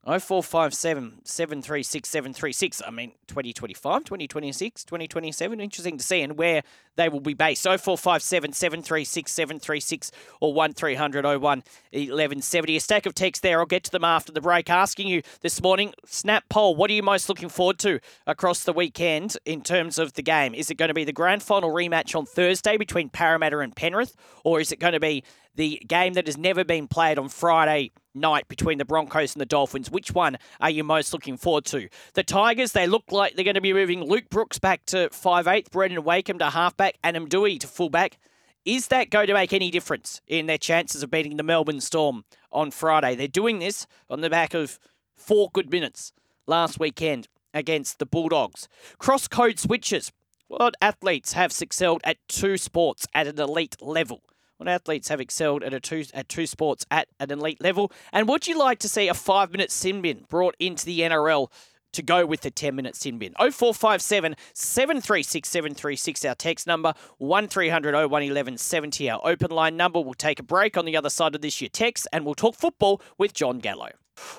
[0.06, 2.82] 0457 736 736.
[2.86, 5.60] I mean, 2025, 2026, 2027.
[5.60, 6.62] Interesting to see and where
[6.96, 7.64] they will be based.
[7.64, 12.76] 0457 736 736 or 1300 01 1170.
[12.76, 13.60] A stack of text there.
[13.60, 14.70] I'll get to them after the break.
[14.70, 18.74] Asking you this morning, snap poll, what are you most looking forward to across the
[18.74, 20.54] weekend in terms of the game?
[20.54, 24.16] Is it going to be the grand final rematch on Thursday between Parramatta and Penrith,
[24.44, 25.24] or is it going to be
[25.56, 29.46] the game that has never been played on Friday night between the Broncos and the
[29.46, 29.92] Dolphins.
[29.92, 31.90] Which one are you most looking forward to?
[32.14, 35.72] The Tigers, they look like they're going to be moving Luke Brooks back to 5'8",
[35.72, 38.18] Brendan Wakeham to halfback, and Doueihi to fullback.
[38.66, 42.26] Is that going to make any difference in their chances of beating the Melbourne Storm
[42.52, 43.16] on Friday?
[43.16, 44.80] They're doing this on the back of
[45.16, 46.12] four good minutes
[46.48, 48.68] last weekend against the Bulldogs.
[48.98, 50.12] Cross code switches.
[50.48, 54.22] What athletes have excelled at two sports at an elite level?
[54.58, 57.92] What athletes have excelled at two at two sports at an elite level?
[58.14, 61.50] And would you like to see a five minute sin bin brought into the NRL
[61.96, 63.34] to go with the 10 minute sin bin.
[63.40, 70.00] 0457 736 736, our text number, 1300 01 1170, our open line number.
[70.00, 72.56] We'll take a break on the other side of this year text and we'll talk
[72.56, 73.90] football with John Gallo.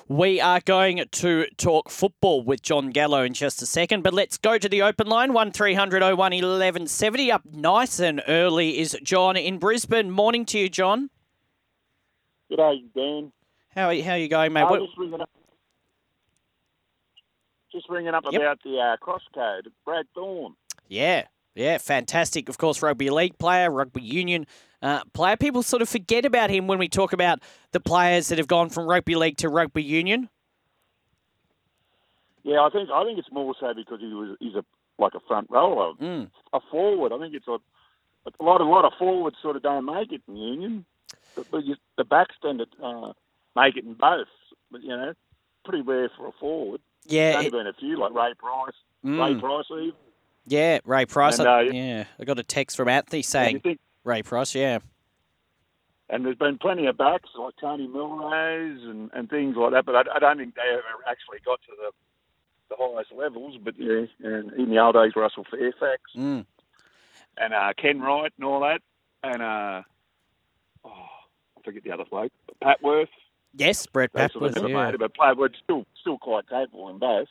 [0.07, 4.37] We are going to talk football with John Gallo in just a second, but let's
[4.37, 7.31] go to the open line 1300 01 1170.
[7.31, 10.11] Up nice and early is John in Brisbane.
[10.11, 11.09] Morning to you, John.
[12.51, 13.31] G'day, Dan.
[13.75, 14.63] How, are you, how are you going, mate?
[14.63, 15.29] I just ringing up,
[17.71, 18.41] just ringing up yep.
[18.41, 20.55] about the uh, crosscode, Brad Thorn.
[20.87, 22.49] Yeah, yeah, fantastic.
[22.49, 24.47] Of course, rugby league player, rugby union
[24.81, 25.37] uh, player.
[25.37, 27.39] People sort of forget about him when we talk about
[27.71, 30.29] the players that have gone from rugby league to rugby union.
[32.43, 34.63] Yeah, I think I think it's more so because he was he's a
[34.99, 36.29] like a front rower, mm.
[36.53, 37.11] a forward.
[37.11, 37.57] I think it's a,
[38.25, 40.85] a lot a lot of forwards sort of don't make it in union,
[41.35, 43.13] but, but you, the backs tend to uh,
[43.55, 44.27] make it in both.
[44.71, 45.13] But you know,
[45.65, 46.79] pretty rare for a forward.
[47.05, 48.73] Yeah, There's only it, been a few like Ray Price,
[49.05, 49.19] mm.
[49.19, 49.93] Ray Price even.
[50.45, 51.39] Yeah, Ray Price.
[51.39, 54.79] And, uh, yeah, I got a text from Anthony saying think, Ray Price, yeah.
[56.09, 59.95] And there's been plenty of backs like Tony Melrose and, and things like that, but
[59.95, 61.91] I, I don't think they ever actually got to the
[62.69, 63.57] the highest levels.
[63.63, 66.45] But yeah, and in the old days, Russell Fairfax mm.
[67.37, 68.81] and uh, Ken Wright and all that,
[69.23, 69.81] and uh,
[70.85, 72.31] oh, I forget the other bloke,
[72.63, 73.07] Papworth.
[73.53, 74.53] Yes, Brett Papworth.
[74.53, 74.91] Sort of yeah.
[74.97, 77.27] but Papworth's still still quite capable in both.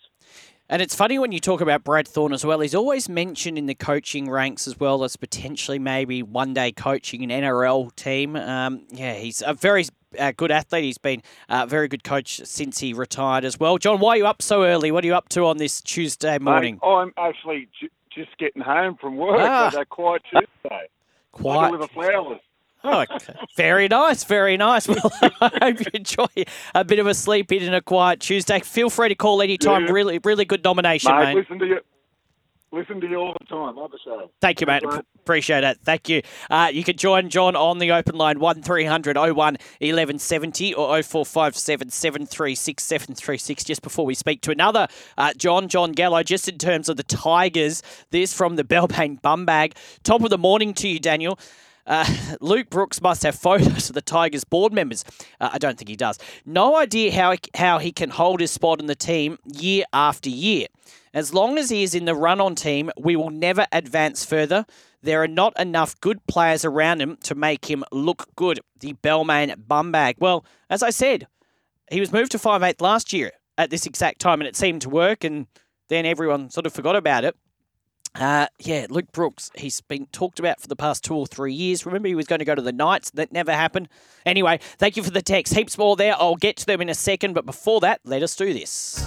[0.68, 2.58] And it's funny when you talk about Brad Thorn as well.
[2.58, 7.22] He's always mentioned in the coaching ranks as well as potentially maybe one day coaching
[7.22, 8.34] an NRL team.
[8.34, 9.84] Um, yeah, he's a very
[10.18, 10.82] uh, good athlete.
[10.82, 13.78] He's been a very good coach since he retired as well.
[13.78, 14.90] John, why are you up so early?
[14.90, 16.80] What are you up to on this Tuesday morning?
[16.82, 19.36] Mate, I'm actually j- just getting home from work.
[19.38, 19.70] Ah.
[19.78, 20.88] a quiet Tuesday.
[21.30, 21.70] Quiet.
[21.70, 22.40] with the flowers.
[22.86, 23.04] Oh,
[23.56, 24.86] very nice, very nice.
[24.96, 26.26] Well, I hope you enjoy
[26.74, 28.60] a bit of a sleep in and a quiet Tuesday.
[28.60, 29.86] Feel free to call anytime.
[29.86, 29.92] Yeah.
[29.92, 31.34] Really, really good nomination, mate.
[31.34, 31.36] mate.
[31.36, 31.80] Listen to you.
[32.72, 33.76] Listen to you all the time.
[33.76, 34.30] Love the show.
[34.40, 34.82] Thank you, mate.
[35.16, 35.78] Appreciate it.
[35.82, 36.22] Thank you.
[36.50, 42.82] Uh, you can join John on the open line 1300 01 1170 or 0457 736
[42.82, 46.96] 736 just before we speak to another uh, John, John Gallo, just in terms of
[46.96, 47.82] the Tigers.
[48.10, 49.76] This from the Balmain bum bag.
[50.02, 51.38] Top of the morning to you, Daniel.
[51.86, 52.06] Uh,
[52.40, 55.04] Luke Brooks must have photos of the Tigers board members.
[55.40, 56.18] Uh, I don't think he does.
[56.44, 60.28] No idea how he, how he can hold his spot in the team year after
[60.28, 60.66] year.
[61.14, 64.66] As long as he is in the run on team, we will never advance further.
[65.02, 68.60] There are not enough good players around him to make him look good.
[68.80, 70.16] The Balmain bumbag.
[70.18, 71.26] Well, as I said,
[71.90, 74.90] he was moved to 5'8 last year at this exact time and it seemed to
[74.90, 75.46] work and
[75.88, 77.36] then everyone sort of forgot about it.
[78.18, 81.84] Uh, yeah, Luke Brooks, he's been talked about for the past two or three years.
[81.84, 83.10] Remember, he was going to go to the Knights.
[83.10, 83.88] That never happened.
[84.24, 85.54] Anyway, thank you for the text.
[85.54, 86.14] Heaps more there.
[86.18, 87.34] I'll get to them in a second.
[87.34, 89.04] But before that, let us do this.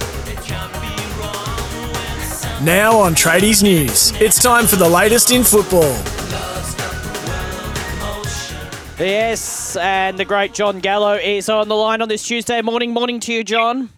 [2.61, 5.95] Now on Tradies News, it's time for the latest in football.
[8.99, 12.91] Yes, and the great John Gallo is on the line on this Tuesday morning.
[12.91, 13.89] Morning to you, John.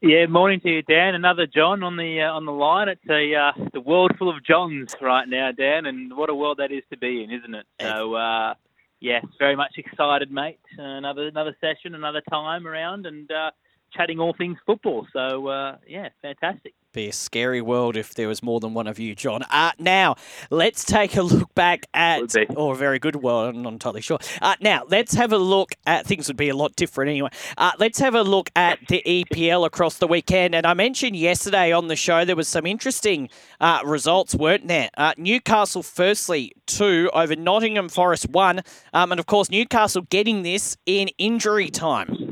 [0.00, 1.16] Yeah, morning to you, Dan.
[1.16, 2.88] Another John on the uh, on the line.
[2.88, 6.58] It's a uh, the world full of Johns right now, Dan, and what a world
[6.58, 7.66] that is to be in, isn't it?
[7.80, 8.54] So, uh,
[9.00, 10.60] yes, very much excited, mate.
[10.78, 13.50] another another session, another time around, and uh,
[13.92, 15.04] chatting all things football.
[15.12, 18.98] So, uh, yeah, fantastic be a scary world if there was more than one of
[18.98, 19.42] you, John.
[19.50, 20.16] Uh, now,
[20.50, 24.18] let's take a look back at, or a very good world, I'm not entirely sure.
[24.40, 27.30] Uh, now, let's have a look at, things would be a lot different anyway.
[27.56, 30.54] Uh, let's have a look at the EPL across the weekend.
[30.54, 33.28] And I mentioned yesterday on the show there was some interesting
[33.60, 34.90] uh, results, weren't there?
[34.96, 38.62] Uh, Newcastle, firstly, two over Nottingham Forest, one.
[38.92, 42.27] Um, and of course, Newcastle getting this in injury time.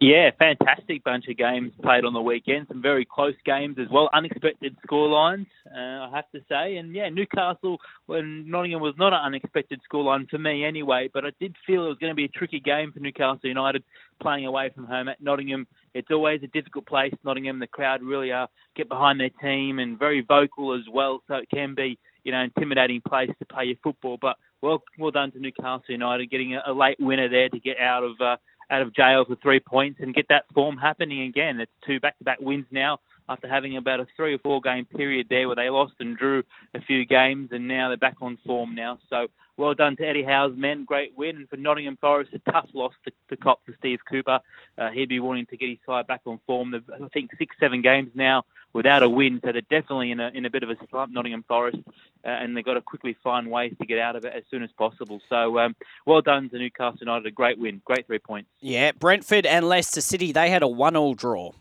[0.00, 2.68] Yeah, fantastic bunch of games played on the weekend.
[2.68, 4.08] Some very close games as well.
[4.14, 6.76] Unexpected scorelines, uh, I have to say.
[6.76, 11.10] And yeah, Newcastle when Nottingham was not an unexpected scoreline for me anyway.
[11.12, 13.84] But I did feel it was going to be a tricky game for Newcastle United
[14.22, 15.66] playing away from home at Nottingham.
[15.92, 17.12] It's always a difficult place.
[17.22, 21.20] Nottingham, the crowd really are get behind their team and very vocal as well.
[21.28, 24.16] So it can be you know intimidating place to play your football.
[24.18, 27.78] But well, well done to Newcastle United getting a, a late winner there to get
[27.78, 28.12] out of.
[28.18, 28.36] Uh,
[28.70, 31.60] out of jail for three points and get that form happening again.
[31.60, 35.46] It's two back-to-back wins now after having about a three or four game period there
[35.46, 36.42] where they lost and drew
[36.74, 38.98] a few games, and now they're back on form now.
[39.08, 42.68] So well done to Eddie Howe's men, great win, and for Nottingham Forest, a tough
[42.74, 44.40] loss to, to cop for Steve Cooper.
[44.78, 46.72] Uh, he'd be wanting to get his side back on form.
[46.72, 50.30] They've, I think six, seven games now without a win, so they're definitely in a
[50.34, 51.78] in a bit of a slump, Nottingham Forest,
[52.24, 54.62] uh, and they've got to quickly find ways to get out of it as soon
[54.62, 55.20] as possible.
[55.28, 55.74] So um,
[56.06, 58.48] well done to Newcastle United, a great win, great three points.
[58.60, 61.52] Yeah, Brentford and Leicester City, they had a one-all draw.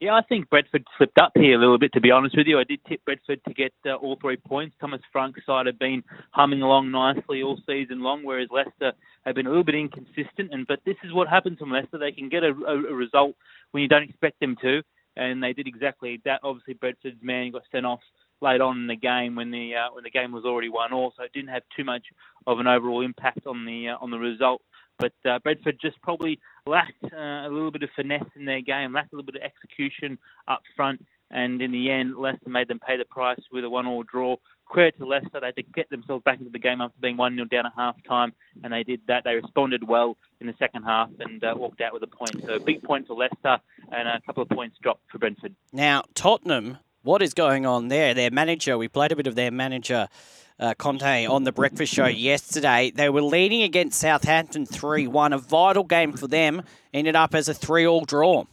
[0.00, 2.58] Yeah, I think Brentford slipped up here a little bit, to be honest with you.
[2.58, 4.76] I did tip Brentford to get uh, all three points.
[4.78, 8.92] Thomas Frank's side have been humming along nicely all season long, whereas Leicester
[9.24, 10.52] have been a little bit inconsistent.
[10.52, 11.96] And But this is what happens from Leicester.
[11.96, 13.36] They can get a, a, a result
[13.70, 14.82] when you don't expect them to,
[15.16, 16.40] and they did exactly that.
[16.42, 18.00] Obviously, Brentford's man got sent off
[18.40, 20.92] late on in the game when the uh, when the game was already won.
[20.92, 22.04] Also, it didn't have too much
[22.46, 24.62] of an overall impact on the uh, on the result.
[24.98, 28.92] But uh, Brentford just probably lacked uh, a little bit of finesse in their game,
[28.92, 32.78] lacked a little bit of execution up front, and in the end, Leicester made them
[32.78, 34.36] pay the price with a one-all draw.
[34.66, 37.34] Credit to Leicester, they had to get themselves back into the game after being 1
[37.34, 39.24] 0 down at half time, and they did that.
[39.24, 42.42] They responded well in the second half and uh, walked out with a point.
[42.44, 43.58] So, big point for Leicester,
[43.92, 45.54] and a couple of points dropped for Brentford.
[45.72, 48.14] Now, Tottenham, what is going on there?
[48.14, 50.08] Their manager, we played a bit of their manager
[50.58, 52.92] uh, Conte on the breakfast show yesterday.
[52.94, 55.32] They were leading against Southampton 3 1.
[55.32, 58.44] A vital game for them ended up as a 3 all draw.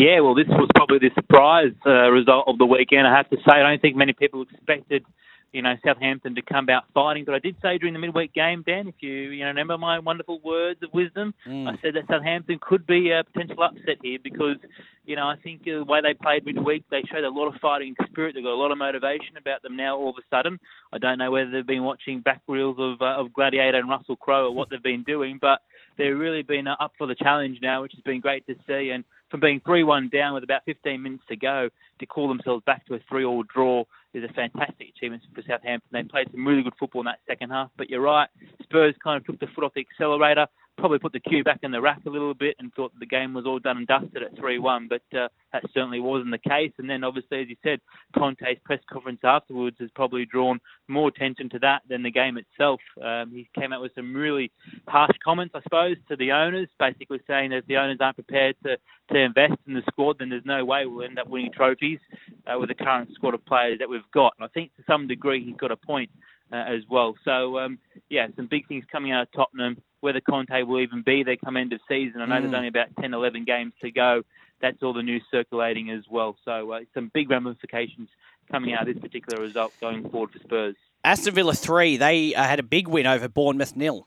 [0.00, 3.06] Yeah, well, this was probably the surprise uh, result of the weekend.
[3.06, 5.04] I have to say, I don't think many people expected
[5.52, 7.24] you know, Southampton to come out fighting.
[7.24, 9.98] But I did say during the midweek game, Dan, if you you know remember my
[9.98, 11.68] wonderful words of wisdom, mm.
[11.68, 14.56] I said that Southampton could be a potential upset here because
[15.04, 17.94] you know I think the way they played midweek, they showed a lot of fighting
[18.08, 18.34] spirit.
[18.34, 19.96] They've got a lot of motivation about them now.
[19.96, 20.60] All of a sudden,
[20.92, 24.16] I don't know whether they've been watching back reels of uh, of Gladiator and Russell
[24.16, 25.60] Crowe or what they've been doing, but
[25.98, 28.90] they've really been uh, up for the challenge now, which has been great to see.
[28.90, 32.86] And from being 3-1 down with about 15 minutes to go to call themselves back
[32.86, 35.88] to a 3-all draw is a fantastic achievement for Southampton.
[35.92, 37.70] They played some really good football in that second half.
[37.76, 38.28] But you're right,
[38.62, 40.46] Spurs kind of took the foot off the accelerator
[40.80, 43.34] probably put the cue back in the rack a little bit and thought the game
[43.34, 46.72] was all done and dusted at 3-1, but uh, that certainly wasn't the case.
[46.78, 47.80] And then, obviously, as you said,
[48.16, 52.80] Conte's press conference afterwards has probably drawn more attention to that than the game itself.
[53.02, 54.50] Um, he came out with some really
[54.88, 58.56] harsh comments, I suppose, to the owners, basically saying that if the owners aren't prepared
[58.64, 58.76] to,
[59.12, 62.00] to invest in the squad, then there's no way we'll end up winning trophies
[62.46, 64.34] uh, with the current squad of players that we've got.
[64.38, 66.10] And I think to some degree he's got a point
[66.56, 67.14] as well.
[67.24, 67.78] So, um,
[68.08, 69.80] yeah, some big things coming out of Tottenham.
[70.00, 72.22] Whether Conte will even be there come end of season.
[72.22, 72.42] I know mm.
[72.42, 74.22] there's only about 10, 11 games to go.
[74.62, 76.36] That's all the news circulating as well.
[76.44, 78.08] So, uh, some big ramifications
[78.50, 80.76] coming out of this particular result going forward for Spurs.
[81.04, 84.06] Aston Villa 3, they uh, had a big win over Bournemouth nil.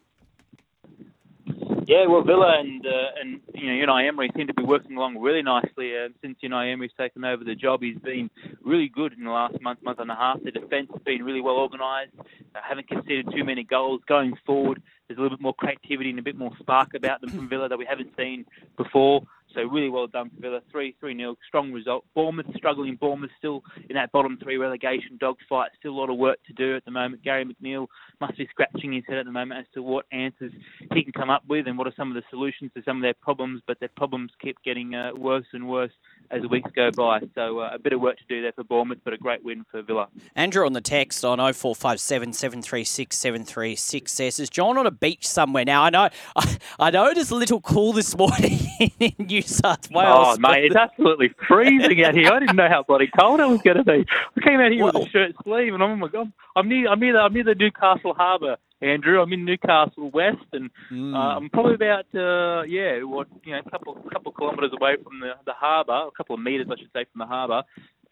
[1.86, 5.18] Yeah, well, Villa and uh, and you know Unai Emery seem to be working along
[5.20, 7.82] really nicely uh, since Unai Emery's taken over the job.
[7.82, 8.30] He's been
[8.64, 10.42] really good in the last month, month and a half.
[10.44, 12.14] The defence has been really well organised.
[12.20, 14.82] Uh, haven't conceded too many goals going forward.
[15.14, 17.70] There's a little bit more creativity and a bit more spark about them from Villa
[17.70, 18.45] that we haven't seen
[18.78, 19.22] before.
[19.53, 20.61] So really well done for Villa.
[20.72, 22.03] 3 3 0, strong result.
[22.16, 22.95] Bournemouth struggling.
[22.95, 25.70] Bournemouth still in that bottom three relegation dogfight.
[25.78, 27.24] Still a lot of work to do at the moment.
[27.24, 27.86] Gary McNeil
[28.20, 30.51] must be scratching his head at the moment as to what answers
[30.91, 33.03] he can come up with and what are some of the solutions to some of
[33.03, 33.61] their problems.
[33.68, 35.93] But their problems keep getting uh, worse and worse
[36.32, 37.22] as the weeks go by.
[37.36, 39.66] So uh, a bit of work to do there for Bournemouth, but a great win
[39.70, 40.08] for Villa.
[40.36, 45.66] Andrew on the text on 0457 736 736 says, Is John on a beach somewhere?
[45.66, 48.60] Now, I know I, I know it is a little cool this morning
[49.00, 50.38] in New South Wales.
[50.38, 52.32] Oh, mate, it's absolutely freezing out here.
[52.32, 54.06] I didn't know how bloody cold it was going to be.
[54.38, 56.68] I came out here well, with a shirt sleeve, and I'm, oh my God, I'm
[56.68, 59.22] near, I'm near, the, I'm near the Newcastle Harbour Andrew.
[59.22, 61.14] I'm in Newcastle West, and mm.
[61.16, 64.96] uh, I'm probably about uh, yeah, what you know, a couple couple of kilometres away
[65.02, 67.64] from the the harbour, a couple of metres, I should say, from the harbour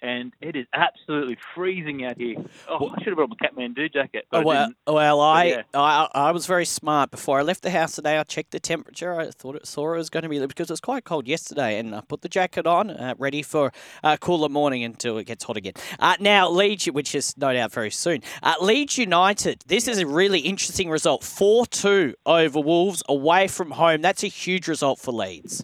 [0.02, 2.36] and it is absolutely freezing out here.
[2.68, 4.26] Oh, I should have brought my Kathmandu jacket.
[4.32, 5.62] Oh, well, well, I, yeah.
[5.74, 7.12] I I was very smart.
[7.12, 9.20] Before I left the house today, I checked the temperature.
[9.20, 11.78] I thought it saw it was going to be because it was quite cold yesterday,
[11.78, 13.72] and I put the jacket on, uh, ready for
[14.04, 15.74] a cooler morning until it gets hot again.
[16.00, 18.22] Uh, now Leeds, which is no doubt very soon.
[18.42, 19.64] Uh, Leeds United.
[19.68, 21.24] This is a really interesting result.
[21.24, 24.02] Four two over Wolves away from home.
[24.02, 25.64] That's a huge result for Leeds.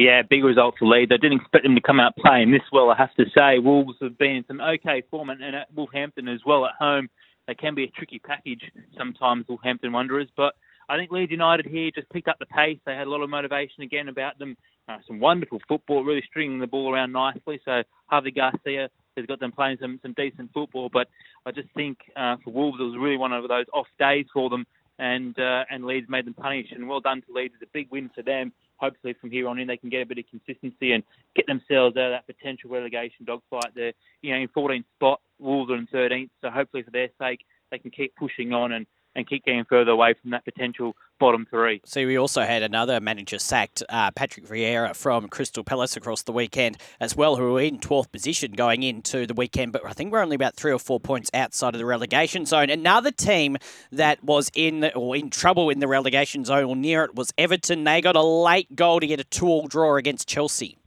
[0.00, 1.12] Yeah, big result for Leeds.
[1.12, 3.58] I didn't expect them to come out playing this well, I have to say.
[3.58, 7.10] Wolves have been in some okay form, and at Wolverhampton as well at home.
[7.46, 8.62] They can be a tricky package
[8.96, 10.54] sometimes, Wolverhampton Wanderers, but
[10.88, 12.78] I think Leeds United here just picked up the pace.
[12.86, 14.56] They had a lot of motivation again about them.
[14.88, 17.60] Uh, some wonderful football, really stringing the ball around nicely.
[17.66, 18.88] So Javi Gracia
[19.18, 20.88] has got them playing some, some decent football.
[20.90, 21.08] But
[21.44, 24.48] I just think uh, for Wolves, it was really one of those off days for
[24.48, 24.66] them,
[24.98, 26.68] and uh, and Leeds made them punish.
[26.70, 27.52] And well done to Leeds.
[27.60, 30.06] It's a big win for them hopefully from here on in they can get a
[30.06, 31.04] bit of consistency and
[31.36, 33.72] get themselves out of that potential relegation dogfight.
[33.74, 37.40] They're you know in 14th spot, Wolves are in 13th, so hopefully for their sake
[37.70, 41.46] they can keep pushing on and and keep getting further away from that potential bottom
[41.50, 41.80] three.
[41.84, 46.32] See, we also had another manager sacked, uh, Patrick Vieira from Crystal Palace across the
[46.32, 50.12] weekend as well, who were in 12th position going into the weekend, but I think
[50.12, 52.70] we're only about three or four points outside of the relegation zone.
[52.70, 53.58] Another team
[53.92, 57.84] that was in or in trouble in the relegation zone or near it was Everton.
[57.84, 60.79] They got a late goal to get a two-all draw against Chelsea.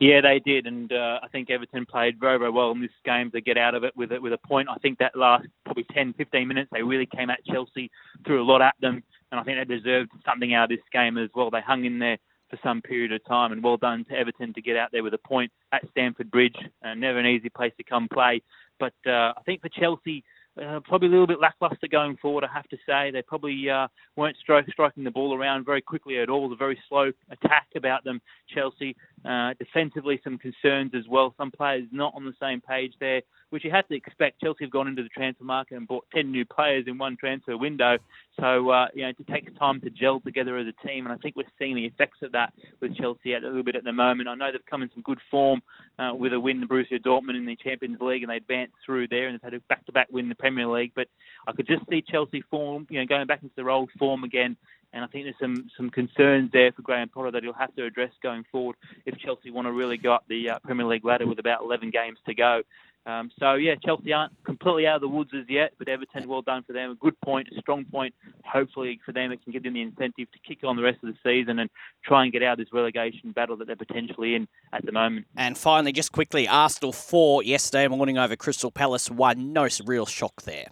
[0.00, 3.30] Yeah, they did, and uh, I think Everton played very, very well in this game
[3.30, 4.68] to get out of it with a, with a point.
[4.68, 7.90] I think that last probably 10, 15 minutes, they really came at Chelsea,
[8.26, 11.16] threw a lot at them, and I think they deserved something out of this game
[11.16, 11.50] as well.
[11.50, 12.18] They hung in there
[12.50, 15.14] for some period of time, and well done to Everton to get out there with
[15.14, 16.56] a point at Stamford Bridge.
[16.84, 18.42] Uh, never an easy place to come play,
[18.80, 20.24] but uh, I think for Chelsea,
[20.60, 23.10] uh, probably a little bit lackluster going forward, I have to say.
[23.10, 26.52] They probably uh, weren't stri- striking the ball around very quickly at all.
[26.52, 28.20] A very slow attack about them,
[28.54, 28.96] Chelsea.
[29.24, 31.34] Uh, defensively, some concerns as well.
[31.38, 33.22] Some players not on the same page there
[33.54, 34.40] which you had to expect.
[34.40, 37.56] Chelsea have gone into the transfer market and bought 10 new players in one transfer
[37.56, 37.98] window.
[38.40, 41.16] So, uh, you know, it takes time to gel together as a team, and I
[41.18, 44.28] think we're seeing the effects of that with Chelsea a little bit at the moment.
[44.28, 45.62] I know they've come in some good form
[46.00, 49.28] uh, with a win Borussia Dortmund in the Champions League, and they advanced through there,
[49.28, 50.90] and they've had a back-to-back win in the Premier League.
[50.96, 51.06] But
[51.46, 54.56] I could just see Chelsea form, you know, going back into their old form again.
[54.94, 57.84] And I think there's some, some concerns there for Graham Potter that he'll have to
[57.84, 61.26] address going forward if Chelsea want to really go up the uh, Premier League ladder
[61.26, 62.62] with about 11 games to go.
[63.06, 66.40] Um, so yeah, Chelsea aren't completely out of the woods as yet, but Everton, well
[66.40, 66.92] done for them.
[66.92, 68.14] A good point, a strong point.
[68.44, 71.12] Hopefully for them, it can give them the incentive to kick on the rest of
[71.12, 71.68] the season and
[72.04, 75.26] try and get out of this relegation battle that they're potentially in at the moment.
[75.36, 79.52] And finally, just quickly, Arsenal four yesterday morning over Crystal Palace one.
[79.52, 80.68] No real shock there.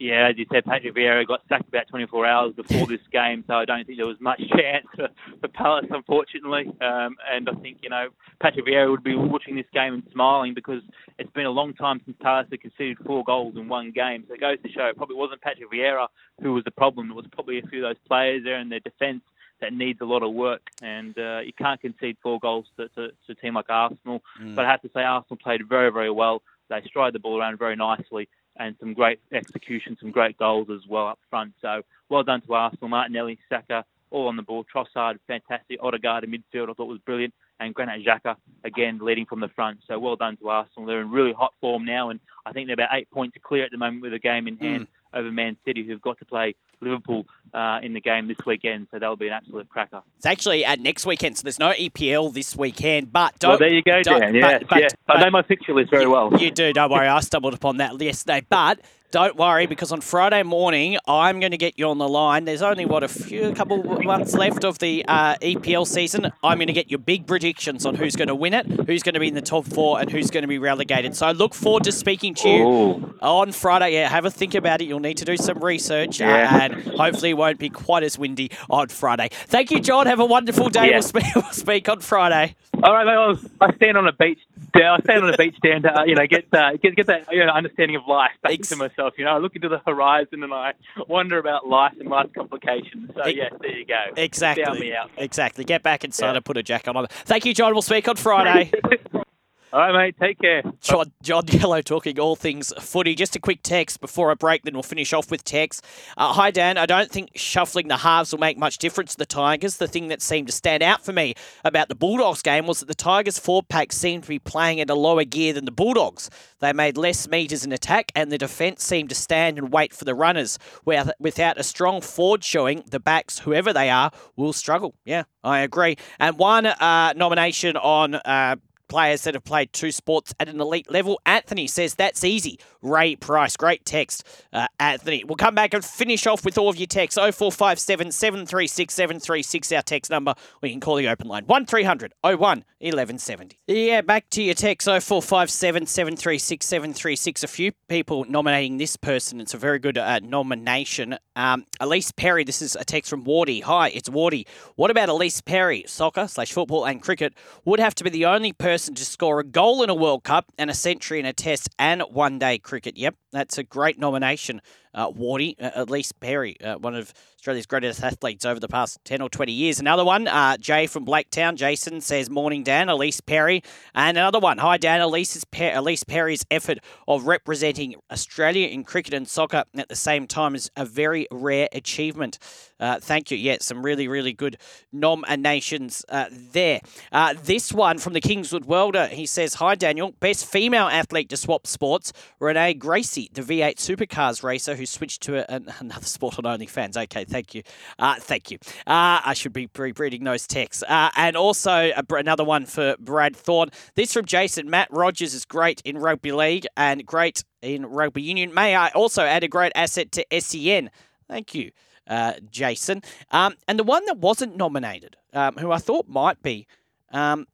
[0.00, 3.52] Yeah, as you said, Patrick Vieira got sacked about 24 hours before this game, so
[3.52, 5.08] I don't think there was much chance for,
[5.42, 6.72] for Palace, unfortunately.
[6.80, 8.08] Um, and I think, you know,
[8.40, 10.80] Patrick Vieira would be watching this game and smiling because
[11.18, 14.24] it's been a long time since Palace had conceded four goals in one game.
[14.26, 16.06] So it goes to show it probably wasn't Patrick Vieira
[16.40, 17.10] who was the problem.
[17.10, 19.20] It was probably a few of those players there in their defence
[19.60, 20.62] that needs a lot of work.
[20.80, 24.22] And uh, you can't concede four goals to, to, to a team like Arsenal.
[24.42, 24.56] Mm.
[24.56, 26.40] But I have to say, Arsenal played very, very well.
[26.70, 30.86] They stride the ball around very nicely and some great execution, some great goals as
[30.88, 31.52] well up front.
[31.60, 32.88] So well done to Arsenal.
[32.88, 34.64] Martinelli, Saka, all on the ball.
[34.64, 35.78] Trossard, fantastic.
[35.82, 37.34] Odegaard in midfield, I thought was brilliant.
[37.60, 39.80] And Granit Xhaka, again, leading from the front.
[39.86, 40.86] So well done to Arsenal.
[40.86, 43.70] They're in really hot form now, and I think they're about eight points clear at
[43.70, 44.84] the moment with a game in hand.
[44.84, 48.88] Mm over Man City, who've got to play Liverpool uh, in the game this weekend.
[48.90, 50.02] So that'll be an absolute cracker.
[50.16, 53.12] It's actually at next weekend, so there's no EPL this weekend.
[53.12, 53.50] But don't.
[53.50, 54.34] Well, there you go, Dan.
[54.34, 54.88] Yeah, but, but, yeah.
[55.06, 56.36] But, I know my fixture list very you, well.
[56.36, 56.72] You do.
[56.72, 57.08] Don't worry.
[57.08, 58.44] I stumbled upon that yesterday.
[58.48, 58.80] But
[59.10, 62.44] Don't worry, because on Friday morning I'm going to get you on the line.
[62.44, 66.30] There's only what a few, a couple months left of the uh, EPL season.
[66.44, 69.14] I'm going to get your big predictions on who's going to win it, who's going
[69.14, 71.16] to be in the top four, and who's going to be relegated.
[71.16, 73.14] So I look forward to speaking to you Ooh.
[73.20, 73.94] on Friday.
[73.94, 74.84] Yeah, have a think about it.
[74.84, 76.62] You'll need to do some research, Yeah.
[76.62, 79.30] and hopefully it won't be quite as windy on Friday.
[79.32, 80.06] Thank you, John.
[80.06, 80.86] Have a wonderful day.
[80.86, 80.92] Yeah.
[80.98, 82.54] We'll, speak, we'll speak on Friday.
[82.82, 83.50] All right, mate.
[83.60, 84.38] I stand on a beach.
[84.72, 87.44] I stand on a beach stand uh, you know, get uh, get get that you
[87.44, 88.99] know, understanding of life back Ex- to myself.
[89.16, 90.72] You know, I look into the horizon and I
[91.08, 93.10] wonder about life and life complications.
[93.14, 94.02] So Ex- yes, there you go.
[94.16, 94.64] Exactly.
[94.64, 95.10] Down me out.
[95.16, 95.64] Exactly.
[95.64, 96.36] Get back inside Yeah.
[96.36, 97.06] and put a jacket on.
[97.08, 97.72] Thank you, John.
[97.72, 98.70] We'll speak on Friday.
[99.72, 100.16] All right, mate.
[100.20, 100.62] Take care.
[100.80, 103.14] John, John Gallo talking all things footy.
[103.14, 105.84] Just a quick text before I break, then we'll finish off with text.
[106.16, 106.76] Uh, hi, Dan.
[106.76, 109.76] I don't think shuffling the halves will make much difference to the Tigers.
[109.76, 112.86] The thing that seemed to stand out for me about the Bulldogs game was that
[112.86, 116.30] the Tigers' four pack seemed to be playing at a lower gear than the Bulldogs.
[116.58, 120.04] They made less meters in attack, and the defence seemed to stand and wait for
[120.04, 120.58] the runners.
[120.84, 124.96] Without a strong forward showing, the backs, whoever they are, will struggle.
[125.04, 125.96] Yeah, I agree.
[126.18, 128.16] And one uh, nomination on.
[128.16, 128.56] Uh,
[128.90, 131.18] players that have played two sports at an elite level.
[131.24, 132.58] Anthony says that's easy.
[132.82, 135.24] Ray Price, great text, uh, Anthony.
[135.24, 137.16] We'll come back and finish off with all of your texts.
[137.16, 142.36] 0457 736 736, our text number, you can call the open line 1300 01
[142.80, 143.58] 1170.
[143.66, 147.42] Yeah, back to your text 0457 736 736.
[147.44, 149.40] A few people nominating this person.
[149.40, 151.16] It's a very good uh, nomination.
[151.36, 153.62] Um, Elise Perry, this is a text from Wardy.
[153.62, 154.46] Hi, it's Wardy.
[154.76, 155.84] What about Elise Perry?
[155.86, 157.34] Soccer slash football and cricket
[157.64, 160.52] would have to be the only person to score a goal in a World Cup
[160.58, 162.96] and a century in a Test and one day cricket.
[162.96, 164.60] Yep, that's a great nomination.
[164.92, 169.22] Uh, Wardy, uh, Elise Perry, uh, one of Australia's greatest athletes over the past 10
[169.22, 169.78] or 20 years.
[169.78, 171.54] Another one, uh, Jay from Blacktown.
[171.54, 172.88] Jason says, Morning, Dan.
[172.88, 173.62] Elise Perry.
[173.94, 175.00] And another one, Hi, Dan.
[175.00, 180.26] Elise's per- Elise Perry's effort of representing Australia in cricket and soccer at the same
[180.26, 182.38] time is a very rare achievement.
[182.80, 183.38] Uh, thank you.
[183.38, 184.56] Yeah, some really, really good
[184.92, 186.80] nominations uh, there.
[187.12, 189.06] Uh, this one from the Kingswood Welder.
[189.06, 190.12] He says, Hi, Daniel.
[190.18, 195.38] Best female athlete to swap sports, Renee Gracie, the V8 supercars racer who switched to
[195.38, 196.96] a, an- another sport on OnlyFans.
[196.96, 197.62] Okay, thank you.
[197.98, 198.58] Uh, thank you.
[198.86, 200.82] Uh, I should be pre reading those texts.
[200.86, 203.70] Uh, and also a, another one for Brad Thorne.
[203.94, 204.70] This from Jason.
[204.70, 208.54] Matt Rogers is great in rugby league and great in rugby union.
[208.54, 210.90] May I also add a great asset to SEN?
[211.28, 211.70] Thank you,
[212.06, 213.02] uh, Jason.
[213.30, 216.66] Um, and the one that wasn't nominated, um, who I thought might be,
[217.12, 217.46] um,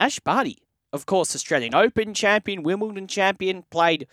[0.00, 0.58] Ash Barty.
[0.92, 4.06] Of course, Australian Open champion, Wimbledon champion, played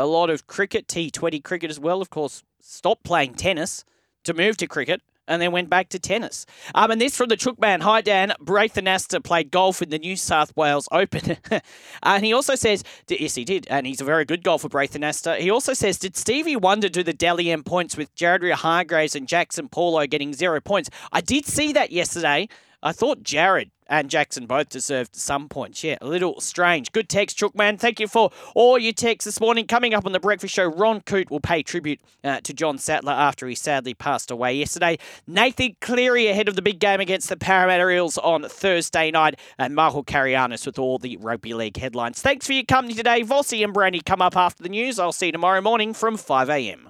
[0.00, 2.00] a lot of cricket, T20 cricket as well.
[2.00, 3.84] Of course, stopped playing tennis
[4.24, 6.44] to move to cricket and then went back to tennis.
[6.74, 7.82] Um, and this from the Chookman.
[7.82, 8.34] Hi, Dan.
[8.40, 11.36] Braith Anasta played golf in the New South Wales Open.
[12.02, 13.66] and he also says, yes, he did.
[13.70, 15.38] And he's a very good golfer, Braith Anasta.
[15.38, 19.28] He also says, did Stevie Wonder do the Dally M points with Jared Hargreaves and
[19.28, 20.90] Jackson Paulo getting zero points?
[21.12, 22.48] I did see that yesterday.
[22.82, 25.82] I thought Jared and Jackson both deserved some points.
[25.84, 26.92] Yeah, a little strange.
[26.92, 27.78] Good text, Chookman.
[27.78, 29.66] Thank you for all your texts this morning.
[29.66, 33.12] Coming up on the breakfast show, Ron Coote will pay tribute uh, to John Sattler
[33.12, 34.98] after he sadly passed away yesterday.
[35.26, 39.74] Nathan Cleary ahead of the big game against the Parramatta Eels on Thursday night, and
[39.74, 42.22] Michael Carayannis with all the rugby league headlines.
[42.22, 43.22] Thanks for your company today.
[43.22, 44.98] Vossi and Brandy come up after the news.
[44.98, 46.88] I'll see you tomorrow morning from 5 a.m.